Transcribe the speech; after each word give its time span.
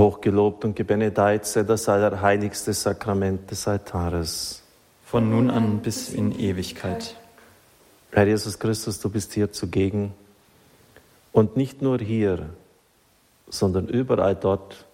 Hochgelobt 0.00 0.64
und 0.64 0.74
gebenedeit 0.74 1.44
sei 1.44 1.62
das 1.62 1.86
allerheiligste 1.86 2.72
Sakrament 2.72 3.50
des 3.50 3.68
Altares. 3.68 4.62
Von 5.04 5.28
nun 5.28 5.50
an 5.50 5.80
bis 5.80 6.08
in 6.08 6.32
Ewigkeit. 6.38 7.16
Herr 8.10 8.26
Jesus 8.26 8.58
Christus, 8.58 8.98
du 8.98 9.10
bist 9.10 9.34
hier 9.34 9.52
zugegen. 9.52 10.14
Und 11.32 11.58
nicht 11.58 11.82
nur 11.82 11.98
hier, 11.98 12.48
sondern 13.50 13.88
überall 13.88 14.34
dort, 14.34 14.86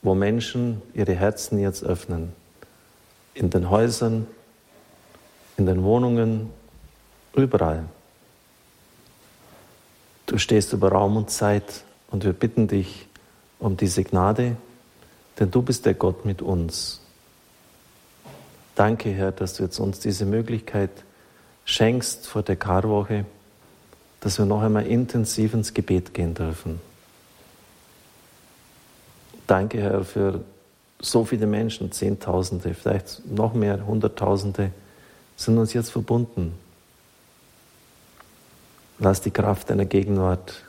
wo 0.00 0.14
Menschen 0.14 0.80
ihre 0.94 1.14
Herzen 1.14 1.58
jetzt 1.58 1.82
öffnen. 1.82 2.32
In 3.34 3.50
den 3.50 3.68
Häusern, 3.68 4.28
in 5.56 5.66
den 5.66 5.82
Wohnungen, 5.82 6.50
überall. 7.34 7.82
Du 10.26 10.38
stehst 10.38 10.72
über 10.72 10.92
Raum 10.92 11.16
und 11.16 11.30
Zeit 11.30 11.82
und 12.12 12.22
wir 12.22 12.32
bitten 12.32 12.68
dich, 12.68 13.08
um 13.60 13.76
diese 13.76 14.02
Gnade, 14.02 14.56
denn 15.38 15.50
du 15.50 15.62
bist 15.62 15.86
der 15.86 15.94
Gott 15.94 16.24
mit 16.24 16.42
uns. 16.42 17.00
Danke, 18.74 19.10
Herr, 19.10 19.32
dass 19.32 19.54
du 19.54 19.62
jetzt 19.62 19.78
uns 19.78 20.00
diese 20.00 20.24
Möglichkeit 20.24 20.90
schenkst 21.64 22.26
vor 22.26 22.42
der 22.42 22.56
Karwoche, 22.56 23.26
dass 24.20 24.38
wir 24.38 24.46
noch 24.46 24.62
einmal 24.62 24.86
intensiv 24.86 25.54
ins 25.54 25.74
Gebet 25.74 26.14
gehen 26.14 26.34
dürfen. 26.34 26.80
Danke, 29.46 29.80
Herr, 29.80 30.04
für 30.04 30.44
so 31.00 31.24
viele 31.24 31.46
Menschen, 31.46 31.92
Zehntausende, 31.92 32.74
vielleicht 32.74 33.26
noch 33.26 33.54
mehr, 33.54 33.86
Hunderttausende, 33.86 34.70
sind 35.36 35.58
uns 35.58 35.72
jetzt 35.72 35.90
verbunden. 35.90 36.54
Lass 38.98 39.22
die 39.22 39.30
Kraft 39.30 39.70
deiner 39.70 39.86
Gegenwart 39.86 40.62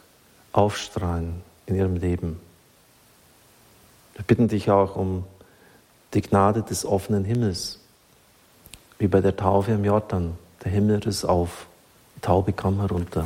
aufstrahlen 0.54 1.42
in 1.66 1.76
ihrem 1.76 1.98
Leben. 1.98 2.40
Wir 4.22 4.28
bitten 4.28 4.50
dich 4.50 4.70
auch 4.70 4.98
um 4.98 5.24
die 6.14 6.22
Gnade 6.22 6.62
des 6.62 6.86
offenen 6.86 7.26
Himmels, 7.26 7.80
wie 9.00 9.08
bei 9.08 9.20
der 9.20 9.36
Taufe 9.36 9.72
im 9.72 9.84
Jordan. 9.84 10.38
Der 10.64 10.72
Himmel 10.72 11.00
riss 11.00 11.26
auf, 11.26 11.66
die 12.16 12.20
Taube 12.20 12.54
kam 12.54 12.80
herunter. 12.80 13.26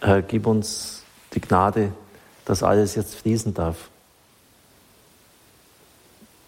Herr, 0.00 0.22
gib 0.22 0.48
uns 0.48 1.04
die 1.34 1.40
Gnade, 1.40 1.92
dass 2.44 2.64
alles 2.64 2.96
jetzt 2.96 3.14
fließen 3.14 3.54
darf, 3.54 3.90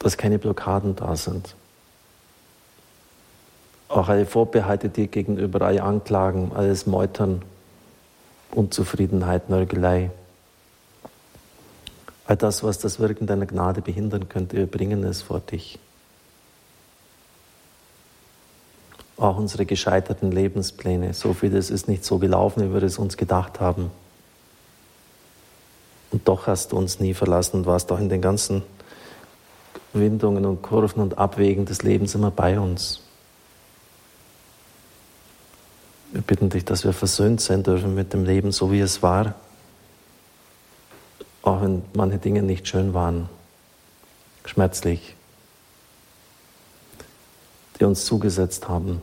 dass 0.00 0.16
keine 0.16 0.40
Blockaden 0.40 0.96
da 0.96 1.14
sind. 1.14 1.54
Auch 3.86 4.08
alle 4.08 4.26
Vorbehalte 4.26 4.88
dir 4.88 5.06
gegenüber, 5.06 5.64
alle 5.64 5.84
Anklagen, 5.84 6.50
alles 6.56 6.86
Meutern, 6.86 7.42
Unzufriedenheit, 8.50 9.48
Nörgelei. 9.48 10.10
All 12.26 12.36
das, 12.36 12.64
was 12.64 12.78
das 12.78 12.98
Wirken 12.98 13.26
deiner 13.26 13.46
Gnade 13.46 13.82
behindern 13.82 14.28
könnte, 14.28 14.56
wir 14.56 14.66
bringen 14.66 15.04
es 15.04 15.22
vor 15.22 15.40
dich. 15.40 15.78
Auch 19.16 19.38
unsere 19.38 19.64
gescheiterten 19.64 20.32
Lebenspläne, 20.32 21.14
so 21.14 21.32
vieles 21.32 21.70
ist 21.70 21.88
nicht 21.88 22.04
so 22.04 22.18
gelaufen, 22.18 22.68
wie 22.68 22.74
wir 22.74 22.82
es 22.82 22.98
uns 22.98 23.16
gedacht 23.16 23.60
haben. 23.60 23.90
Und 26.10 26.26
doch 26.28 26.48
hast 26.48 26.72
du 26.72 26.76
uns 26.76 27.00
nie 27.00 27.14
verlassen 27.14 27.58
und 27.58 27.66
warst 27.66 27.90
auch 27.92 27.98
in 27.98 28.08
den 28.08 28.20
ganzen 28.20 28.62
Windungen 29.92 30.44
und 30.44 30.62
Kurven 30.62 31.00
und 31.00 31.18
Abwägen 31.18 31.64
des 31.64 31.82
Lebens 31.82 32.14
immer 32.14 32.30
bei 32.30 32.58
uns. 32.58 33.00
Wir 36.12 36.22
bitten 36.22 36.50
dich, 36.50 36.64
dass 36.64 36.84
wir 36.84 36.92
versöhnt 36.92 37.40
sein 37.40 37.62
dürfen 37.62 37.94
mit 37.94 38.12
dem 38.12 38.24
Leben, 38.24 38.52
so 38.52 38.70
wie 38.72 38.80
es 38.80 39.02
war 39.02 39.34
auch 41.46 41.62
wenn 41.62 41.82
manche 41.94 42.18
Dinge 42.18 42.42
nicht 42.42 42.66
schön 42.66 42.92
waren, 42.92 43.28
schmerzlich, 44.44 45.14
die 47.78 47.84
uns 47.84 48.04
zugesetzt 48.04 48.68
haben. 48.68 49.00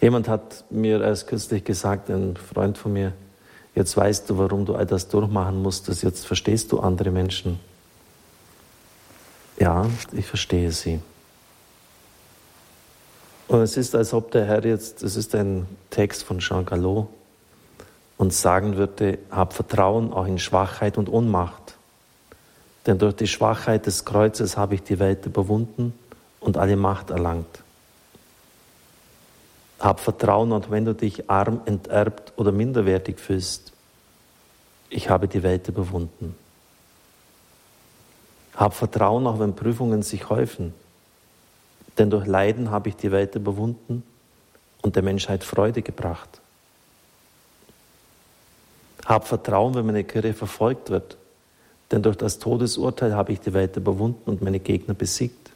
Jemand 0.00 0.28
hat 0.28 0.64
mir 0.70 1.00
erst 1.02 1.26
kürzlich 1.26 1.64
gesagt, 1.64 2.10
ein 2.10 2.36
Freund 2.36 2.78
von 2.78 2.92
mir, 2.92 3.12
jetzt 3.74 3.96
weißt 3.96 4.30
du, 4.30 4.38
warum 4.38 4.64
du 4.64 4.76
all 4.76 4.86
das 4.86 5.08
durchmachen 5.08 5.60
musstest, 5.62 6.04
jetzt 6.04 6.26
verstehst 6.26 6.70
du 6.70 6.78
andere 6.78 7.10
Menschen. 7.10 7.58
Ja, 9.58 9.86
ich 10.12 10.26
verstehe 10.26 10.70
sie. 10.70 11.00
Und 13.48 13.62
es 13.62 13.76
ist, 13.76 13.96
als 13.96 14.12
ob 14.12 14.30
der 14.30 14.44
Herr 14.44 14.64
jetzt, 14.64 15.02
es 15.02 15.16
ist 15.16 15.34
ein 15.34 15.66
Text 15.90 16.22
von 16.22 16.38
Jean 16.38 16.64
Galot, 16.64 17.08
und 18.18 18.34
sagen 18.34 18.76
würde, 18.76 19.18
hab 19.30 19.54
Vertrauen 19.54 20.12
auch 20.12 20.26
in 20.26 20.38
Schwachheit 20.38 20.98
und 20.98 21.08
Ohnmacht. 21.08 21.76
Denn 22.84 22.98
durch 22.98 23.14
die 23.14 23.28
Schwachheit 23.28 23.86
des 23.86 24.04
Kreuzes 24.04 24.56
habe 24.56 24.74
ich 24.74 24.82
die 24.82 24.98
Welt 24.98 25.24
überwunden 25.24 25.94
und 26.40 26.56
alle 26.56 26.76
Macht 26.76 27.10
erlangt. 27.10 27.62
Hab 29.78 30.00
Vertrauen, 30.00 30.52
auch 30.52 30.70
wenn 30.70 30.84
du 30.84 30.94
dich 30.94 31.30
arm, 31.30 31.60
enterbt 31.64 32.32
oder 32.36 32.50
minderwertig 32.50 33.20
fühlst. 33.20 33.72
Ich 34.90 35.08
habe 35.08 35.28
die 35.28 35.44
Welt 35.44 35.68
überwunden. 35.68 36.34
Hab 38.56 38.74
Vertrauen, 38.74 39.28
auch 39.28 39.38
wenn 39.38 39.54
Prüfungen 39.54 40.02
sich 40.02 40.28
häufen. 40.28 40.74
Denn 41.96 42.10
durch 42.10 42.26
Leiden 42.26 42.72
habe 42.72 42.88
ich 42.88 42.96
die 42.96 43.12
Welt 43.12 43.36
überwunden 43.36 44.02
und 44.82 44.96
der 44.96 45.04
Menschheit 45.04 45.44
Freude 45.44 45.82
gebracht. 45.82 46.37
Hab 49.08 49.26
Vertrauen, 49.26 49.74
wenn 49.74 49.86
meine 49.86 50.04
Kirche 50.04 50.34
verfolgt 50.34 50.90
wird, 50.90 51.16
denn 51.90 52.02
durch 52.02 52.16
das 52.16 52.38
Todesurteil 52.38 53.14
habe 53.14 53.32
ich 53.32 53.40
die 53.40 53.54
Welt 53.54 53.74
überwunden 53.74 54.28
und 54.28 54.42
meine 54.42 54.60
Gegner 54.60 54.92
besiegt. 54.92 55.50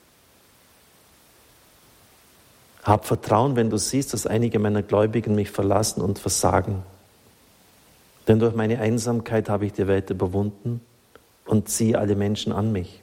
Hab 2.83 3.05
Vertrauen, 3.05 3.55
wenn 3.55 3.69
du 3.69 3.77
siehst, 3.77 4.15
dass 4.15 4.27
einige 4.27 4.59
meiner 4.59 4.83
Gläubigen 4.83 5.35
mich 5.35 5.51
verlassen 5.51 6.01
und 6.01 6.19
versagen. 6.19 6.83
Denn 8.27 8.39
durch 8.39 8.55
meine 8.55 8.79
Einsamkeit 8.79 9.51
habe 9.51 9.67
ich 9.67 9.75
die 9.75 9.87
Welt 9.87 10.09
überwunden 10.09 10.81
und 11.45 11.69
ziehe 11.69 11.99
alle 11.99 12.17
Menschen 12.17 12.55
an 12.55 12.73
mich. 12.73 13.03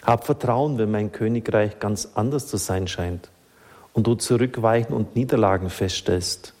Hab 0.00 0.24
Vertrauen, 0.24 0.78
wenn 0.78 0.90
mein 0.90 1.12
Königreich 1.12 1.78
ganz 1.78 2.08
anders 2.14 2.46
zu 2.46 2.56
sein 2.56 2.88
scheint 2.88 3.28
und 3.92 4.06
du 4.06 4.14
zurückweichen 4.14 4.94
und 4.94 5.14
Niederlagen 5.14 5.68
feststellst. 5.68 6.54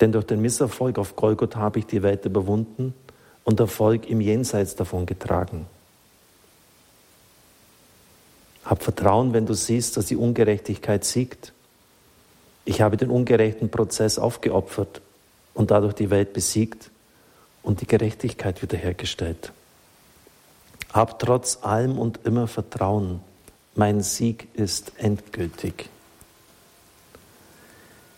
Denn 0.00 0.12
durch 0.12 0.26
den 0.26 0.40
Misserfolg 0.40 0.98
auf 0.98 1.16
Golgotha 1.16 1.60
habe 1.60 1.78
ich 1.78 1.86
die 1.86 2.02
Welt 2.02 2.24
überwunden 2.24 2.94
und 3.44 3.60
Erfolg 3.60 4.08
im 4.08 4.20
Jenseits 4.20 4.74
davon 4.74 5.06
getragen. 5.06 5.66
Hab 8.64 8.82
Vertrauen, 8.82 9.32
wenn 9.32 9.46
du 9.46 9.54
siehst, 9.54 9.96
dass 9.96 10.06
die 10.06 10.16
Ungerechtigkeit 10.16 11.04
siegt. 11.04 11.52
Ich 12.64 12.80
habe 12.80 12.96
den 12.96 13.10
ungerechten 13.10 13.70
Prozess 13.70 14.18
aufgeopfert 14.18 15.02
und 15.54 15.70
dadurch 15.70 15.94
die 15.94 16.10
Welt 16.10 16.32
besiegt 16.32 16.90
und 17.62 17.80
die 17.80 17.86
Gerechtigkeit 17.86 18.62
wiederhergestellt. 18.62 19.52
Hab 20.92 21.18
trotz 21.18 21.58
allem 21.62 21.98
und 21.98 22.20
immer 22.24 22.46
Vertrauen. 22.46 23.20
Mein 23.74 24.02
Sieg 24.02 24.48
ist 24.54 24.92
endgültig. 24.98 25.88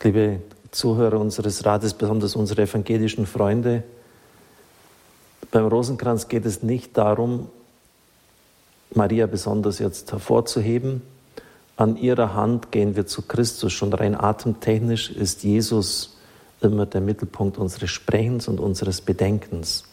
Liebe 0.02 0.40
Zuhörer 0.72 1.20
unseres 1.20 1.64
Rates, 1.66 1.92
besonders 1.92 2.34
unsere 2.34 2.62
evangelischen 2.62 3.26
Freunde. 3.26 3.84
Beim 5.50 5.66
Rosenkranz 5.66 6.28
geht 6.28 6.46
es 6.46 6.62
nicht 6.62 6.96
darum, 6.96 7.50
Maria 8.94 9.26
besonders 9.26 9.78
jetzt 9.78 10.12
hervorzuheben. 10.12 11.02
An 11.76 11.96
ihrer 11.96 12.34
Hand 12.34 12.72
gehen 12.72 12.96
wir 12.96 13.06
zu 13.06 13.22
Christus. 13.22 13.72
Schon 13.72 13.92
rein 13.92 14.18
atemtechnisch 14.18 15.10
ist 15.10 15.42
Jesus 15.42 16.16
immer 16.62 16.86
der 16.86 17.02
Mittelpunkt 17.02 17.58
unseres 17.58 17.90
Sprechens 17.90 18.48
und 18.48 18.58
unseres 18.58 19.02
Bedenkens. 19.02 19.84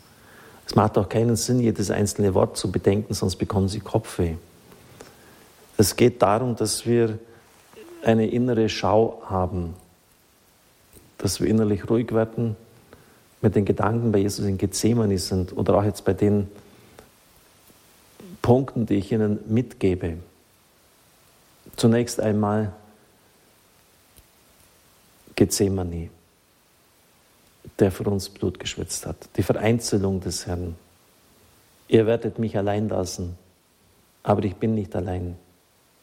Es 0.65 0.75
macht 0.75 0.97
auch 0.97 1.09
keinen 1.09 1.35
Sinn, 1.35 1.59
jedes 1.59 1.91
einzelne 1.91 2.33
Wort 2.33 2.55
zu 2.55 2.71
bedenken, 2.71 3.13
sonst 3.13 3.35
bekommen 3.35 3.67
Sie 3.67 3.79
Kopfweh. 3.79 4.35
Es 5.77 5.95
geht 5.95 6.21
darum, 6.21 6.55
dass 6.55 6.85
wir 6.85 7.19
eine 8.03 8.27
innere 8.27 8.69
Schau 8.69 9.21
haben 9.25 9.73
dass 11.19 11.39
wir 11.39 11.47
innerlich 11.47 11.89
ruhig 11.89 12.11
werden, 12.13 12.55
mit 13.41 13.55
den 13.55 13.65
Gedanken 13.65 14.11
bei 14.11 14.19
Jesus 14.19 14.45
in 14.45 14.57
Gethsemane 14.57 15.17
sind 15.17 15.55
oder 15.55 15.77
auch 15.77 15.83
jetzt 15.83 16.03
bei 16.03 16.13
den 16.13 16.49
Punkten, 18.41 18.85
die 18.85 18.95
ich 18.95 19.11
Ihnen 19.11 19.39
mitgebe. 19.47 20.17
Zunächst 21.75 22.19
einmal 22.19 22.73
Gethsemane, 25.35 26.09
der 27.77 27.91
für 27.91 28.03
uns 28.09 28.29
Blut 28.29 28.59
geschwitzt 28.59 29.05
hat, 29.05 29.29
die 29.37 29.43
Vereinzelung 29.43 30.19
des 30.19 30.47
Herrn. 30.47 30.75
Ihr 31.87 32.05
werdet 32.05 32.39
mich 32.39 32.57
allein 32.57 32.89
lassen, 32.89 33.37
aber 34.23 34.43
ich 34.43 34.55
bin 34.55 34.75
nicht 34.75 34.95
allein. 34.95 35.37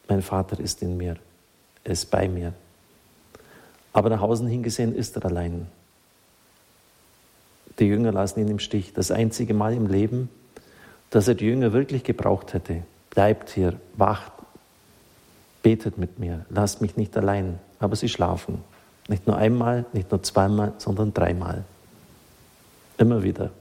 Mein 0.07 0.21
Vater 0.21 0.59
ist 0.59 0.81
in 0.81 0.97
mir, 0.97 1.17
er 1.83 1.91
ist 1.91 2.09
bei 2.09 2.27
mir. 2.27 2.53
Aber 3.93 4.09
nach 4.09 4.21
Hause 4.21 4.47
hingesehen 4.47 4.95
ist 4.95 5.15
er 5.15 5.25
allein. 5.25 5.67
Die 7.79 7.85
Jünger 7.85 8.11
lassen 8.11 8.39
ihn 8.39 8.47
im 8.47 8.59
Stich. 8.59 8.93
Das 8.93 9.11
einzige 9.11 9.53
Mal 9.53 9.73
im 9.73 9.87
Leben, 9.87 10.29
dass 11.09 11.27
er 11.27 11.35
die 11.35 11.45
Jünger 11.45 11.73
wirklich 11.73 12.03
gebraucht 12.03 12.53
hätte. 12.53 12.83
Bleibt 13.09 13.49
hier, 13.49 13.79
wacht, 13.95 14.31
betet 15.63 15.97
mit 15.97 16.19
mir, 16.19 16.45
lasst 16.49 16.81
mich 16.81 16.97
nicht 16.97 17.15
allein. 17.17 17.59
Aber 17.79 17.95
sie 17.95 18.09
schlafen. 18.09 18.63
Nicht 19.07 19.27
nur 19.27 19.37
einmal, 19.37 19.85
nicht 19.93 20.11
nur 20.11 20.21
zweimal, 20.23 20.73
sondern 20.77 21.13
dreimal. 21.13 21.63
Immer 22.97 23.23
wieder. 23.23 23.51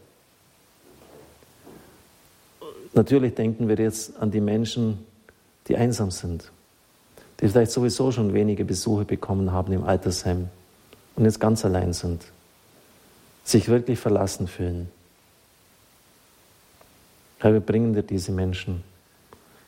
Natürlich 2.94 3.34
denken 3.34 3.69
wir 3.69 3.76
jetzt 3.76 4.17
an 4.17 4.31
die 4.31 4.40
Menschen, 4.40 5.05
die 5.69 5.76
einsam 5.76 6.11
sind, 6.11 6.50
die 7.41 7.49
vielleicht 7.49 7.73
sowieso 7.73 8.12
schon 8.12 8.33
wenige 8.33 8.65
Besuche 8.65 9.05
bekommen 9.05 9.53
haben 9.53 9.73
im 9.73 9.85
Altersheim 9.85 10.49
und 11.17 11.25
jetzt 11.25 11.41
ganz 11.41 11.65
allein 11.65 11.93
sind, 11.93 12.25
sich 13.44 13.69
wirklich 13.69 13.99
verlassen 13.99 14.49
fühlen. 14.49 14.88
Herr, 17.38 17.53
wir 17.53 17.61
bringen 17.61 17.93
dir 17.93 18.03
diese 18.03 18.33
Menschen. 18.33 18.83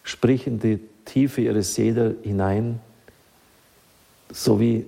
Sprich 0.02 0.46
in 0.46 0.58
die 0.58 0.80
Tiefe 1.04 1.42
ihrer 1.42 1.62
Seele 1.62 2.16
hinein, 2.22 2.80
so 4.32 4.60
wie 4.60 4.86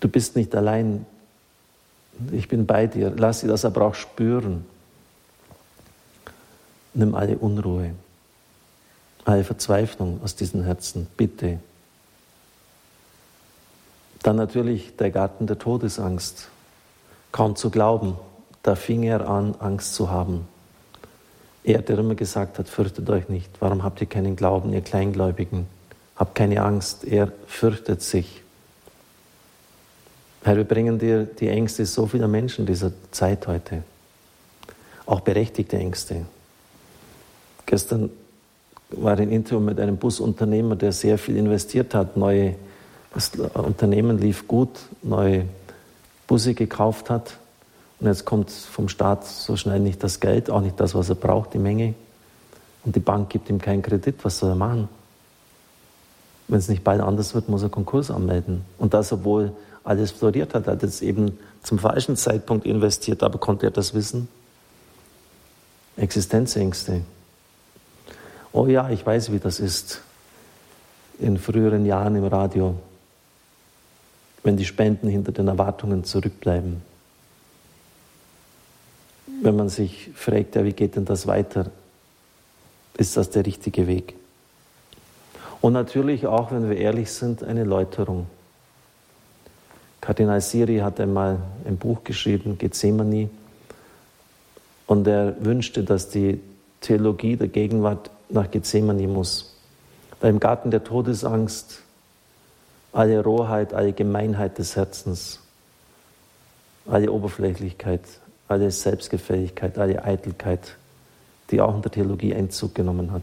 du 0.00 0.08
bist 0.08 0.36
nicht 0.36 0.54
allein, 0.54 1.06
ich 2.32 2.48
bin 2.48 2.66
bei 2.66 2.86
dir. 2.86 3.12
Lass 3.16 3.40
sie 3.40 3.48
das 3.48 3.64
aber 3.64 3.82
auch 3.82 3.94
spüren. 3.94 4.64
Nimm 6.94 7.14
alle 7.14 7.36
Unruhe, 7.38 7.92
alle 9.24 9.44
Verzweiflung 9.44 10.20
aus 10.22 10.36
diesen 10.36 10.64
Herzen, 10.64 11.06
bitte. 11.16 11.58
Dann 14.22 14.36
natürlich 14.36 14.96
der 14.96 15.10
Garten 15.10 15.46
der 15.46 15.58
Todesangst. 15.58 16.48
Kaum 17.32 17.56
zu 17.56 17.70
glauben, 17.70 18.16
da 18.62 18.74
fing 18.74 19.02
er 19.02 19.28
an, 19.28 19.54
Angst 19.58 19.94
zu 19.94 20.10
haben. 20.10 20.46
Er, 21.64 21.82
der 21.82 21.98
immer 21.98 22.14
gesagt 22.14 22.58
hat, 22.58 22.68
fürchtet 22.68 23.08
euch 23.10 23.28
nicht. 23.28 23.50
Warum 23.60 23.82
habt 23.82 24.00
ihr 24.00 24.06
keinen 24.06 24.36
Glauben, 24.36 24.72
ihr 24.72 24.82
Kleingläubigen? 24.82 25.66
Habt 26.16 26.34
keine 26.34 26.62
Angst, 26.62 27.04
er 27.04 27.32
fürchtet 27.46 28.02
sich. 28.02 28.42
Herr, 30.42 30.56
wir 30.56 30.64
bringen 30.64 30.98
dir 30.98 31.24
die 31.24 31.48
Ängste 31.48 31.86
so 31.86 32.06
vieler 32.06 32.28
Menschen 32.28 32.66
dieser 32.66 32.92
Zeit 33.10 33.46
heute. 33.46 33.82
Auch 35.06 35.20
berechtigte 35.20 35.78
Ängste. 35.78 36.26
Gestern 37.66 38.10
war 38.96 39.18
ein 39.18 39.30
Interview 39.30 39.60
mit 39.60 39.80
einem 39.80 39.96
Busunternehmer, 39.96 40.76
der 40.76 40.92
sehr 40.92 41.18
viel 41.18 41.36
investiert 41.36 41.94
hat, 41.94 42.16
neue, 42.16 42.56
das 43.12 43.32
Unternehmen 43.54 44.18
lief 44.18 44.48
gut, 44.48 44.70
neue 45.02 45.46
Busse 46.26 46.54
gekauft 46.54 47.10
hat. 47.10 47.36
Und 48.00 48.06
jetzt 48.06 48.24
kommt 48.24 48.50
vom 48.50 48.88
Staat 48.88 49.26
so 49.26 49.56
schnell 49.56 49.80
nicht 49.80 50.02
das 50.02 50.20
Geld, 50.20 50.50
auch 50.50 50.60
nicht 50.60 50.78
das, 50.80 50.94
was 50.94 51.08
er 51.08 51.14
braucht, 51.14 51.54
die 51.54 51.58
Menge. 51.58 51.94
Und 52.84 52.96
die 52.96 53.00
Bank 53.00 53.30
gibt 53.30 53.48
ihm 53.48 53.60
keinen 53.60 53.82
Kredit. 53.82 54.16
Was 54.24 54.38
soll 54.38 54.50
er 54.50 54.56
machen? 54.56 54.88
Wenn 56.48 56.58
es 56.58 56.68
nicht 56.68 56.84
bald 56.84 57.00
anders 57.00 57.34
wird, 57.34 57.48
muss 57.48 57.62
er 57.62 57.70
Konkurs 57.70 58.10
anmelden. 58.10 58.62
Und 58.78 58.92
das, 58.92 59.12
obwohl 59.12 59.52
alles 59.84 60.10
floriert 60.10 60.54
hat. 60.54 60.66
Er 60.66 60.72
hat 60.72 60.82
jetzt 60.82 61.02
eben 61.02 61.38
zum 61.62 61.78
falschen 61.78 62.16
Zeitpunkt 62.16 62.66
investiert, 62.66 63.22
aber 63.22 63.38
konnte 63.38 63.66
er 63.66 63.70
das 63.70 63.94
wissen? 63.94 64.28
Existenzängste. 65.96 67.02
Oh 68.56 68.68
ja, 68.68 68.88
ich 68.88 69.04
weiß, 69.04 69.32
wie 69.32 69.40
das 69.40 69.58
ist. 69.58 70.00
In 71.18 71.38
früheren 71.38 71.84
Jahren 71.86 72.14
im 72.14 72.24
Radio, 72.24 72.76
wenn 74.44 74.56
die 74.56 74.64
Spenden 74.64 75.08
hinter 75.08 75.32
den 75.32 75.48
Erwartungen 75.48 76.04
zurückbleiben. 76.04 76.80
Wenn 79.42 79.56
man 79.56 79.68
sich 79.68 80.10
fragt, 80.14 80.54
ja, 80.54 80.64
wie 80.64 80.72
geht 80.72 80.94
denn 80.94 81.04
das 81.04 81.26
weiter? 81.26 81.66
Ist 82.96 83.16
das 83.16 83.28
der 83.30 83.44
richtige 83.44 83.88
Weg? 83.88 84.14
Und 85.60 85.72
natürlich 85.72 86.28
auch, 86.28 86.52
wenn 86.52 86.70
wir 86.70 86.76
ehrlich 86.76 87.10
sind, 87.10 87.42
eine 87.42 87.64
Läuterung. 87.64 88.26
Kardinal 90.00 90.40
Siri 90.40 90.78
hat 90.78 91.00
einmal 91.00 91.38
ein 91.66 91.76
Buch 91.76 92.04
geschrieben, 92.04 92.56
Gethsemane, 92.56 93.30
und 94.86 95.08
er 95.08 95.34
wünschte, 95.44 95.82
dass 95.82 96.08
die 96.08 96.40
Theologie 96.80 97.36
der 97.36 97.48
Gegenwart 97.48 98.10
nach 98.34 98.50
Gethsemane 98.50 99.08
muss. 99.08 99.54
Weil 100.20 100.30
im 100.30 100.40
Garten 100.40 100.70
der 100.70 100.84
Todesangst 100.84 101.80
alle 102.92 103.22
Rohheit, 103.22 103.72
alle 103.72 103.92
Gemeinheit 103.92 104.58
des 104.58 104.76
Herzens, 104.76 105.40
alle 106.86 107.10
Oberflächlichkeit, 107.10 108.02
alle 108.46 108.70
Selbstgefälligkeit, 108.70 109.78
alle 109.78 110.04
Eitelkeit, 110.04 110.76
die 111.50 111.60
auch 111.60 111.74
in 111.74 111.82
der 111.82 111.90
Theologie 111.90 112.34
Einzug 112.34 112.74
genommen 112.74 113.12
hat, 113.12 113.22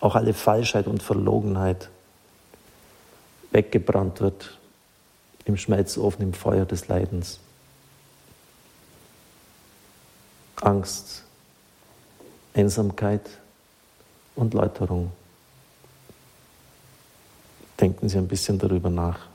auch 0.00 0.14
alle 0.14 0.34
Falschheit 0.34 0.86
und 0.86 1.02
Verlogenheit 1.02 1.88
weggebrannt 3.50 4.20
wird 4.20 4.58
im 5.44 5.56
Schmelzofen, 5.56 6.22
im 6.22 6.34
Feuer 6.34 6.66
des 6.66 6.88
Leidens. 6.88 7.40
Angst, 10.60 11.24
Einsamkeit 12.54 13.22
und 14.38 14.54
Läuterung. 14.54 15.10
Denken 17.80 18.08
Sie 18.08 18.18
ein 18.18 18.28
bisschen 18.28 18.58
darüber 18.58 18.88
nach. 18.88 19.26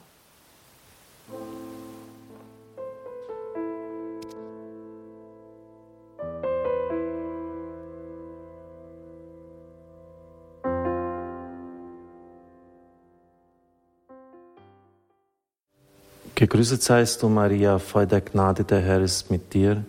Gegrüßet 16.36 16.82
seist 16.82 17.22
du, 17.22 17.30
Maria, 17.30 17.80
voll 17.80 18.08
der 18.08 18.22
Gnade, 18.22 18.64
der 18.64 18.82
Herr 18.82 19.02
ist 19.02 19.30
mit 19.32 19.54
dir. 19.54 19.84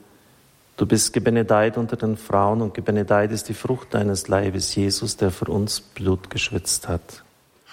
Du 0.76 0.86
bist 0.86 1.12
gebenedeit 1.12 1.78
unter 1.78 1.96
den 1.96 2.16
Frauen 2.16 2.60
und 2.60 2.74
gebenedeit 2.74 3.30
ist 3.30 3.48
die 3.48 3.54
Frucht 3.54 3.94
deines 3.94 4.26
Leibes, 4.26 4.74
Jesus, 4.74 5.16
der 5.16 5.30
für 5.30 5.46
uns 5.46 5.80
Blut 5.80 6.30
geschwitzt 6.30 6.88
hat. 6.88 7.22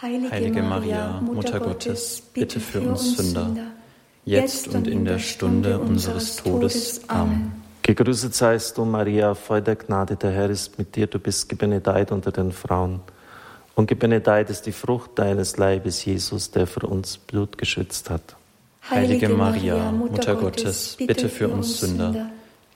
Heilige, 0.02 0.32
Heilige 0.32 0.62
Maria, 0.62 1.22
Mutter 1.22 1.60
Gottes, 1.60 2.22
bitte 2.34 2.60
für 2.60 2.82
uns 2.82 3.18
Sünder, 3.18 3.56
jetzt 4.26 4.68
und 4.68 4.88
in 4.88 5.06
der 5.06 5.20
Stunde 5.20 5.80
unseres 5.80 6.38
Todes. 6.38 7.02
Amen. 7.08 7.54
Gegrüßet 7.82 8.36
seist 8.36 8.78
du, 8.78 8.86
Maria, 8.86 9.34
voll 9.34 9.62
der 9.62 9.76
Gnade, 9.76 10.16
der 10.16 10.32
Herr 10.32 10.50
ist 10.50 10.78
mit 10.78 10.96
dir. 10.96 11.08
Du 11.08 11.18
bist 11.18 11.50
gebenedeit 11.50 12.12
unter 12.12 12.32
den 12.32 12.52
Frauen 12.52 13.02
und 13.74 13.88
gebenedeit 13.88 14.50
ist 14.52 14.68
die 14.68 14.72
Frucht 14.72 15.12
deines 15.16 15.58
Leibes, 15.58 16.06
Jesus, 16.06 16.52
der 16.52 16.68
für 16.68 16.86
uns 16.86 17.18
Blut 17.18 17.58
geschwitzt 17.58 18.12
hat. 18.12 18.36
Heilige 18.90 19.30
Maria, 19.30 19.92
Mutter 19.92 20.36
Gottes, 20.36 20.96
bitte 20.98 21.30
für 21.30 21.48
uns 21.48 21.80
Sünder, 21.80 22.32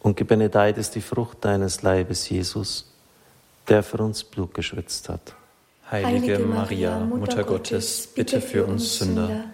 und 0.00 0.16
gebenedeit 0.16 0.78
ist 0.78 0.94
die 0.94 1.00
Frucht 1.00 1.44
deines 1.44 1.82
Leibes, 1.82 2.28
Jesus, 2.28 2.92
der 3.68 3.82
für 3.82 3.98
uns 3.98 4.24
Blut 4.24 4.54
geschwitzt 4.54 5.08
hat. 5.08 5.34
Heilige 5.90 6.38
Maria, 6.40 6.98
Mutter 6.98 7.44
Gottes, 7.44 8.08
bitte 8.12 8.40
für 8.40 8.66
uns 8.66 8.98
Sünder, 8.98 9.44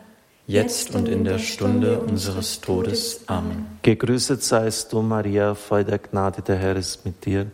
jetzt 0.47 0.95
und 0.95 1.09
in 1.09 1.25
der 1.25 1.39
Stunde 1.39 1.99
unseres 2.01 2.61
Todes. 2.61 3.21
Amen. 3.27 3.67
Gegrüßet 3.83 4.43
seist 4.43 4.93
du, 4.93 5.03
Maria, 5.03 5.55
voll 5.55 5.85
der 5.85 5.99
Gnade, 5.99 6.43
der 6.43 6.57
Herr 6.57 6.77
ist 6.77 7.05
mit 7.05 7.25
dir. 7.25 7.51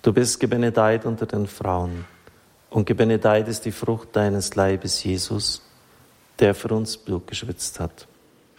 Du 0.00 0.12
bist 0.12 0.40
gebenedeit 0.40 1.04
unter 1.04 1.26
den 1.26 1.46
Frauen 1.46 2.04
und 2.70 2.86
gebenedeit 2.86 3.46
ist 3.48 3.64
die 3.64 3.72
Frucht 3.72 4.08
deines 4.16 4.54
Leibes, 4.54 5.04
Jesus, 5.04 5.62
der 6.38 6.54
für 6.54 6.74
uns 6.74 6.96
Blut 6.96 7.26
geschwitzt 7.26 7.78
hat. 7.78 8.08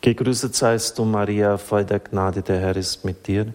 Gegrüßet 0.00 0.54
seist 0.54 0.98
du, 0.98 1.04
Maria, 1.04 1.58
voll 1.58 1.84
der 1.84 1.98
Gnade, 1.98 2.42
der 2.42 2.60
Herr 2.60 2.76
ist 2.76 3.04
mit 3.04 3.26
dir. 3.26 3.52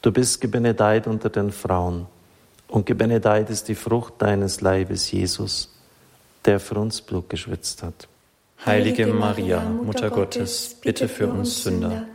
Du 0.00 0.12
bist 0.12 0.40
gebenedeit 0.40 1.06
unter 1.06 1.28
den 1.28 1.52
Frauen, 1.52 2.06
und 2.68 2.86
gebenedeit 2.86 3.50
ist 3.50 3.68
die 3.68 3.74
Frucht 3.74 4.14
deines 4.18 4.60
Leibes, 4.60 5.10
Jesus, 5.10 5.68
der 6.44 6.58
für 6.58 6.76
uns 6.76 7.02
Blut 7.02 7.28
geschwitzt 7.28 7.82
hat. 7.82 8.08
Heilige 8.64 9.06
Maria, 9.08 9.60
Mutter 9.60 10.10
Gottes, 10.10 10.76
bitte 10.80 11.08
für 11.08 11.28
uns 11.28 11.64
Sünder, 11.64 12.06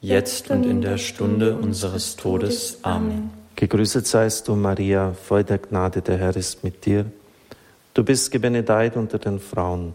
jetzt 0.00 0.50
und 0.50 0.64
in 0.64 0.80
der 0.80 0.98
Stunde 0.98 1.54
unseres 1.54 2.16
Todes. 2.16 2.78
Amen. 2.82 3.30
Gegrüßet 3.56 4.06
seist 4.06 4.48
du, 4.48 4.56
Maria, 4.56 5.12
voll 5.12 5.44
der 5.44 5.58
Gnade, 5.58 6.00
der 6.00 6.16
Herr 6.16 6.34
ist 6.34 6.64
mit 6.64 6.84
dir. 6.86 7.04
Du 7.94 8.02
bist 8.02 8.30
gebenedeit 8.30 8.96
unter 8.96 9.18
den 9.18 9.38
Frauen, 9.38 9.94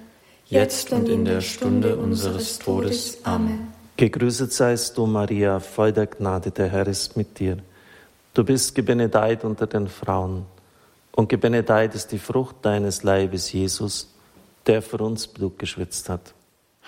jetzt 0.51 0.91
und 0.91 1.09
in 1.09 1.25
der 1.25 1.41
Stunde 1.41 1.95
unseres 1.95 2.59
Todes. 2.59 3.17
Amen. 3.23 3.69
Gegrüßet 3.97 4.51
seist 4.51 4.97
du, 4.97 5.05
Maria, 5.05 5.59
voll 5.59 5.93
der 5.93 6.07
Gnade, 6.07 6.51
der 6.51 6.67
Herr 6.67 6.87
ist 6.87 7.15
mit 7.15 7.39
dir. 7.39 7.57
Du 8.33 8.43
bist 8.43 8.75
gebenedeit 8.75 9.43
unter 9.43 9.65
den 9.65 9.87
Frauen 9.87 10.45
und 11.13 11.29
gebenedeit 11.29 11.95
ist 11.95 12.11
die 12.11 12.19
Frucht 12.19 12.57
deines 12.63 13.03
Leibes, 13.03 13.51
Jesus, 13.51 14.13
der 14.67 14.81
für 14.81 14.97
uns 14.97 15.27
Blut 15.27 15.57
geschwitzt 15.57 16.09
hat. 16.09 16.33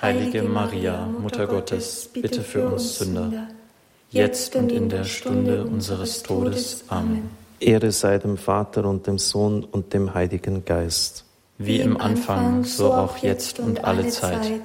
Heilige 0.01 0.43
Maria, 0.43 1.05
Mutter 1.05 1.47
Gottes, 1.47 2.09
bitte 2.11 2.41
für 2.41 2.67
uns 2.67 2.97
Sünder, 2.97 3.47
jetzt 4.09 4.55
und 4.55 4.71
in 4.71 4.89
der 4.89 5.05
Stunde 5.05 5.63
unseres 5.63 6.21
Todes. 6.23 6.83
Amen. 6.89 7.29
Ehre 7.59 7.91
sei 7.91 8.17
dem 8.17 8.37
Vater 8.37 8.85
und 8.85 9.07
dem 9.07 9.19
Sohn 9.19 9.63
und 9.63 9.93
dem 9.93 10.13
Heiligen 10.13 10.65
Geist. 10.65 11.23
Wie 11.57 11.79
im 11.79 11.97
Anfang, 11.97 12.63
so 12.63 12.93
auch 12.93 13.17
jetzt 13.17 13.59
und 13.59 13.83
alle 13.85 14.07
Zeit 14.09 14.61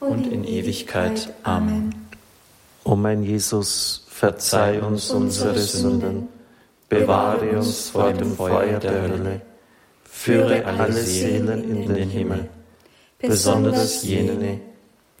und 0.00 0.26
in 0.26 0.44
Ewigkeit. 0.44 1.32
Amen. 1.42 1.94
O 2.84 2.96
mein 2.96 3.22
Jesus, 3.22 4.06
verzeih 4.08 4.80
uns 4.82 5.10
unsere 5.10 5.58
Sünden. 5.58 6.28
Bewahre 6.88 7.56
uns 7.56 7.90
vor 7.90 8.12
dem 8.12 8.34
Feuer 8.34 8.80
der 8.80 9.02
Hölle, 9.02 9.40
führe 10.02 10.64
alle 10.64 10.92
Seelen 10.92 11.62
in 11.70 11.94
den 11.94 12.10
Himmel, 12.10 12.48
besonders 13.18 14.02
jene, 14.02 14.60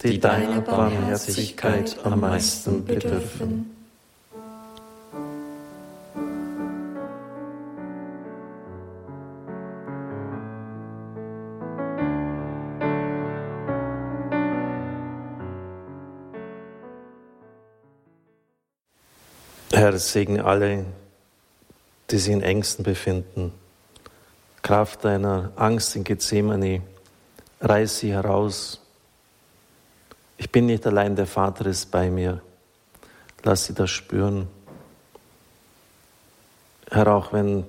die 0.02 0.18
deiner 0.18 0.62
Barmherzigkeit 0.62 1.96
am 2.02 2.20
meisten 2.20 2.84
bedürfen. 2.84 3.79
Herr, 19.90 19.98
segne 19.98 20.44
alle, 20.44 20.84
die 22.10 22.18
sich 22.18 22.32
in 22.32 22.42
Ängsten 22.42 22.84
befinden. 22.84 23.52
Kraft 24.62 25.04
deiner 25.04 25.50
Angst 25.56 25.96
in 25.96 26.04
Gethsemane, 26.04 26.82
reiß 27.60 27.98
sie 27.98 28.12
heraus. 28.12 28.80
Ich 30.36 30.52
bin 30.52 30.66
nicht 30.66 30.86
allein, 30.86 31.16
der 31.16 31.26
Vater 31.26 31.66
ist 31.66 31.90
bei 31.90 32.08
mir. 32.08 32.40
Lass 33.42 33.66
sie 33.66 33.74
das 33.74 33.90
spüren. 33.90 34.46
Herr, 36.88 37.08
auch 37.08 37.32
wenn 37.32 37.64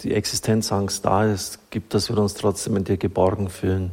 die 0.00 0.14
Existenzangst 0.14 1.04
da 1.04 1.26
ist, 1.26 1.58
gib, 1.68 1.90
dass 1.90 2.08
wir 2.08 2.16
uns 2.16 2.32
trotzdem 2.32 2.78
in 2.78 2.84
dir 2.84 2.96
geborgen 2.96 3.50
fühlen. 3.50 3.90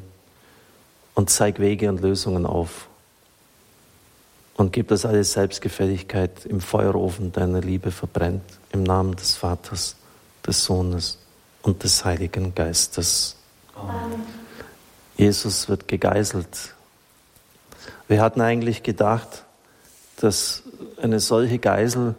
Und 1.13 1.29
zeig 1.29 1.59
Wege 1.59 1.89
und 1.89 1.99
Lösungen 1.99 2.45
auf. 2.45 2.87
Und 4.55 4.71
gib, 4.71 4.87
dass 4.87 5.05
alle 5.05 5.23
Selbstgefälligkeit 5.23 6.45
im 6.45 6.61
Feuerofen 6.61 7.31
deiner 7.31 7.61
Liebe 7.61 7.91
verbrennt. 7.91 8.43
Im 8.71 8.83
Namen 8.83 9.15
des 9.15 9.35
Vaters, 9.35 9.95
des 10.47 10.63
Sohnes 10.63 11.17
und 11.61 11.83
des 11.83 12.05
Heiligen 12.05 12.55
Geistes. 12.55 13.35
Amen. 13.75 14.23
Jesus 15.17 15.67
wird 15.67 15.87
gegeißelt. 15.87 16.73
Wir 18.07 18.21
hatten 18.21 18.41
eigentlich 18.41 18.83
gedacht, 18.83 19.43
dass 20.17 20.63
eine 21.01 21.19
solche 21.19 21.59
Geisel 21.59 22.15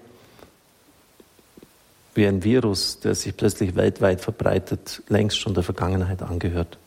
wie 2.14 2.26
ein 2.26 2.42
Virus, 2.42 3.00
der 3.00 3.14
sich 3.14 3.36
plötzlich 3.36 3.76
weltweit 3.76 4.20
verbreitet, 4.20 5.02
längst 5.08 5.38
schon 5.38 5.54
der 5.54 5.62
Vergangenheit 5.62 6.22
angehört. 6.22 6.78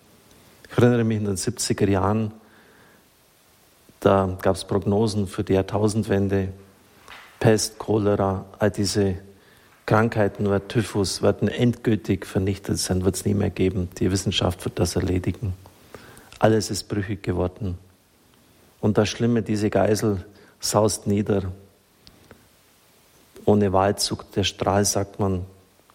Ich 0.72 0.78
erinnere 0.78 1.04
mich 1.04 1.18
in 1.18 1.26
den 1.26 1.38
70er 1.38 1.88
Jahren, 1.88 2.32
da 4.00 4.38
gab 4.42 4.56
es 4.56 4.66
Prognosen 4.66 5.28
für 5.28 5.44
die 5.44 5.54
Jahrtausendwende, 5.54 6.50
Pest, 7.40 7.80
Cholera, 7.80 8.46
all 8.58 8.72
diese 8.72 9.16
Krankheiten 9.86 10.46
oder 10.46 10.68
Typhus 10.68 11.22
werden 11.22 11.48
endgültig 11.48 12.26
vernichtet 12.26 12.78
sein, 12.78 13.04
wird 13.06 13.16
es 13.16 13.26
nie 13.26 13.34
mehr 13.34 13.50
geben. 13.50 13.90
Die 14.00 14.12
Wissenschaft 14.12 14.64
wird 14.66 14.78
das 14.78 14.96
erledigen. 14.96 15.54
Alles 16.38 16.70
ist 16.70 16.84
brüchig 16.84 17.24
geworden. 17.24 17.78
Und 18.82 18.98
das 18.98 19.10
Schlimme, 19.10 19.42
diese 19.42 19.70
Geisel 19.70 20.24
saust 20.60 21.08
nieder. 21.08 21.52
Ohne 23.46 23.74
Wahlzug, 23.74 24.32
der 24.34 24.44
Strahl, 24.44 24.86
sagt 24.86 25.20
man, 25.20 25.46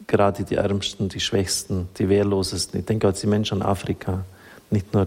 gerade 0.07 0.45
die 0.45 0.57
Ärmsten, 0.57 1.09
die 1.09 1.21
Schwächsten, 1.21 1.89
die 1.99 2.09
Wehrlosesten. 2.09 2.81
Ich 2.81 2.87
denke 2.87 3.09
auch 3.09 3.13
die 3.13 3.27
Menschen 3.27 3.59
in 3.59 3.63
Afrika, 3.63 4.25
nicht 4.71 4.93
nur 4.93 5.07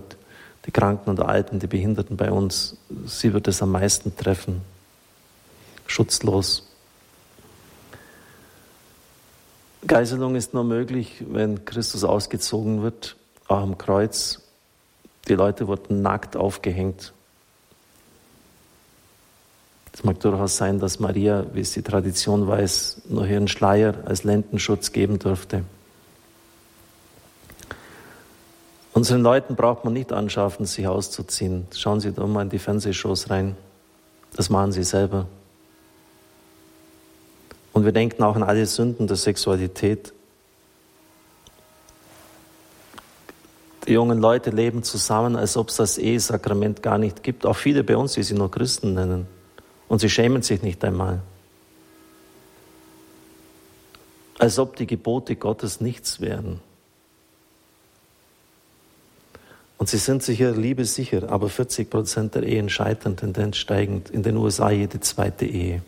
die 0.67 0.71
Kranken 0.71 1.09
und 1.09 1.21
Alten, 1.21 1.59
die 1.59 1.67
Behinderten 1.67 2.17
bei 2.17 2.29
uns, 2.29 2.77
sie 3.05 3.33
wird 3.33 3.47
es 3.47 3.61
am 3.61 3.71
meisten 3.71 4.15
treffen. 4.15 4.61
Schutzlos. 5.87 6.67
Geiselung 9.85 10.35
ist 10.35 10.53
nur 10.53 10.65
möglich, 10.65 11.23
wenn 11.29 11.63
Christus 11.63 12.03
ausgezogen 12.03 12.83
wird, 12.83 13.15
auch 13.47 13.61
am 13.61 13.77
Kreuz. 13.77 14.41
Die 15.29 15.35
Leute 15.35 15.67
wurden 15.67 16.01
nackt 16.01 16.35
aufgehängt. 16.35 17.13
Es 19.93 20.03
mag 20.03 20.19
durchaus 20.19 20.57
sein, 20.57 20.79
dass 20.79 20.99
Maria, 20.99 21.45
wie 21.53 21.61
es 21.61 21.71
die 21.71 21.81
Tradition 21.81 22.47
weiß, 22.47 23.03
nur 23.09 23.25
ihren 23.25 23.47
Schleier 23.47 23.95
als 24.05 24.25
Lendenschutz 24.25 24.91
geben 24.91 25.17
durfte. 25.17 25.63
Unseren 28.97 29.21
Leuten 29.21 29.55
braucht 29.55 29.85
man 29.85 29.93
nicht 29.93 30.11
anschaffen, 30.11 30.65
sich 30.65 30.87
auszuziehen. 30.87 31.67
Schauen 31.71 31.99
Sie 31.99 32.11
doch 32.11 32.25
mal 32.25 32.41
in 32.41 32.49
die 32.49 32.57
Fernsehshows 32.57 33.29
rein. 33.29 33.55
Das 34.35 34.49
machen 34.49 34.71
sie 34.71 34.83
selber. 34.83 35.27
Und 37.73 37.85
wir 37.85 37.91
denken 37.91 38.23
auch 38.23 38.35
an 38.35 38.41
alle 38.41 38.65
Sünden 38.65 39.05
der 39.05 39.15
Sexualität. 39.15 40.13
Die 43.85 43.93
jungen 43.93 44.17
Leute 44.17 44.49
leben 44.49 44.81
zusammen, 44.81 45.35
als 45.35 45.57
ob 45.57 45.69
es 45.69 45.75
das 45.75 45.99
Ehesakrament 45.99 46.81
gar 46.81 46.97
nicht 46.97 47.21
gibt. 47.21 47.45
Auch 47.45 47.55
viele 47.55 47.83
bei 47.83 47.95
uns, 47.95 48.13
die 48.13 48.23
sie 48.23 48.33
nur 48.33 48.49
Christen 48.49 48.95
nennen. 48.95 49.27
Und 49.87 49.99
sie 49.99 50.09
schämen 50.09 50.41
sich 50.41 50.63
nicht 50.63 50.83
einmal. 50.83 51.19
Als 54.39 54.57
ob 54.57 54.75
die 54.75 54.87
Gebote 54.87 55.35
Gottes 55.35 55.81
nichts 55.81 56.19
wären. 56.19 56.61
Und 59.77 59.89
sie 59.89 59.97
sind 59.97 60.23
sich 60.23 60.39
ihrer 60.39 60.57
Liebe 60.57 60.85
sicher, 60.85 61.29
aber 61.29 61.49
40 61.49 61.89
Prozent 61.89 62.35
der 62.35 62.43
Ehen 62.43 62.69
scheitern, 62.69 63.15
Tendenz 63.15 63.57
steigend. 63.57 64.09
In 64.09 64.23
den 64.23 64.37
USA 64.37 64.71
jede 64.71 64.99
zweite 64.99 65.45
Ehe. 65.45 65.81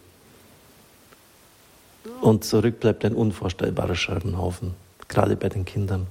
Und 2.22 2.43
zurück 2.43 2.79
bleibt 2.79 3.03
ein 3.05 3.13
unvorstellbarer 3.13 3.96
Scherbenhaufen, 3.96 4.75
gerade 5.08 5.36
bei 5.36 5.50
den 5.50 5.65
Kindern. 5.65 6.08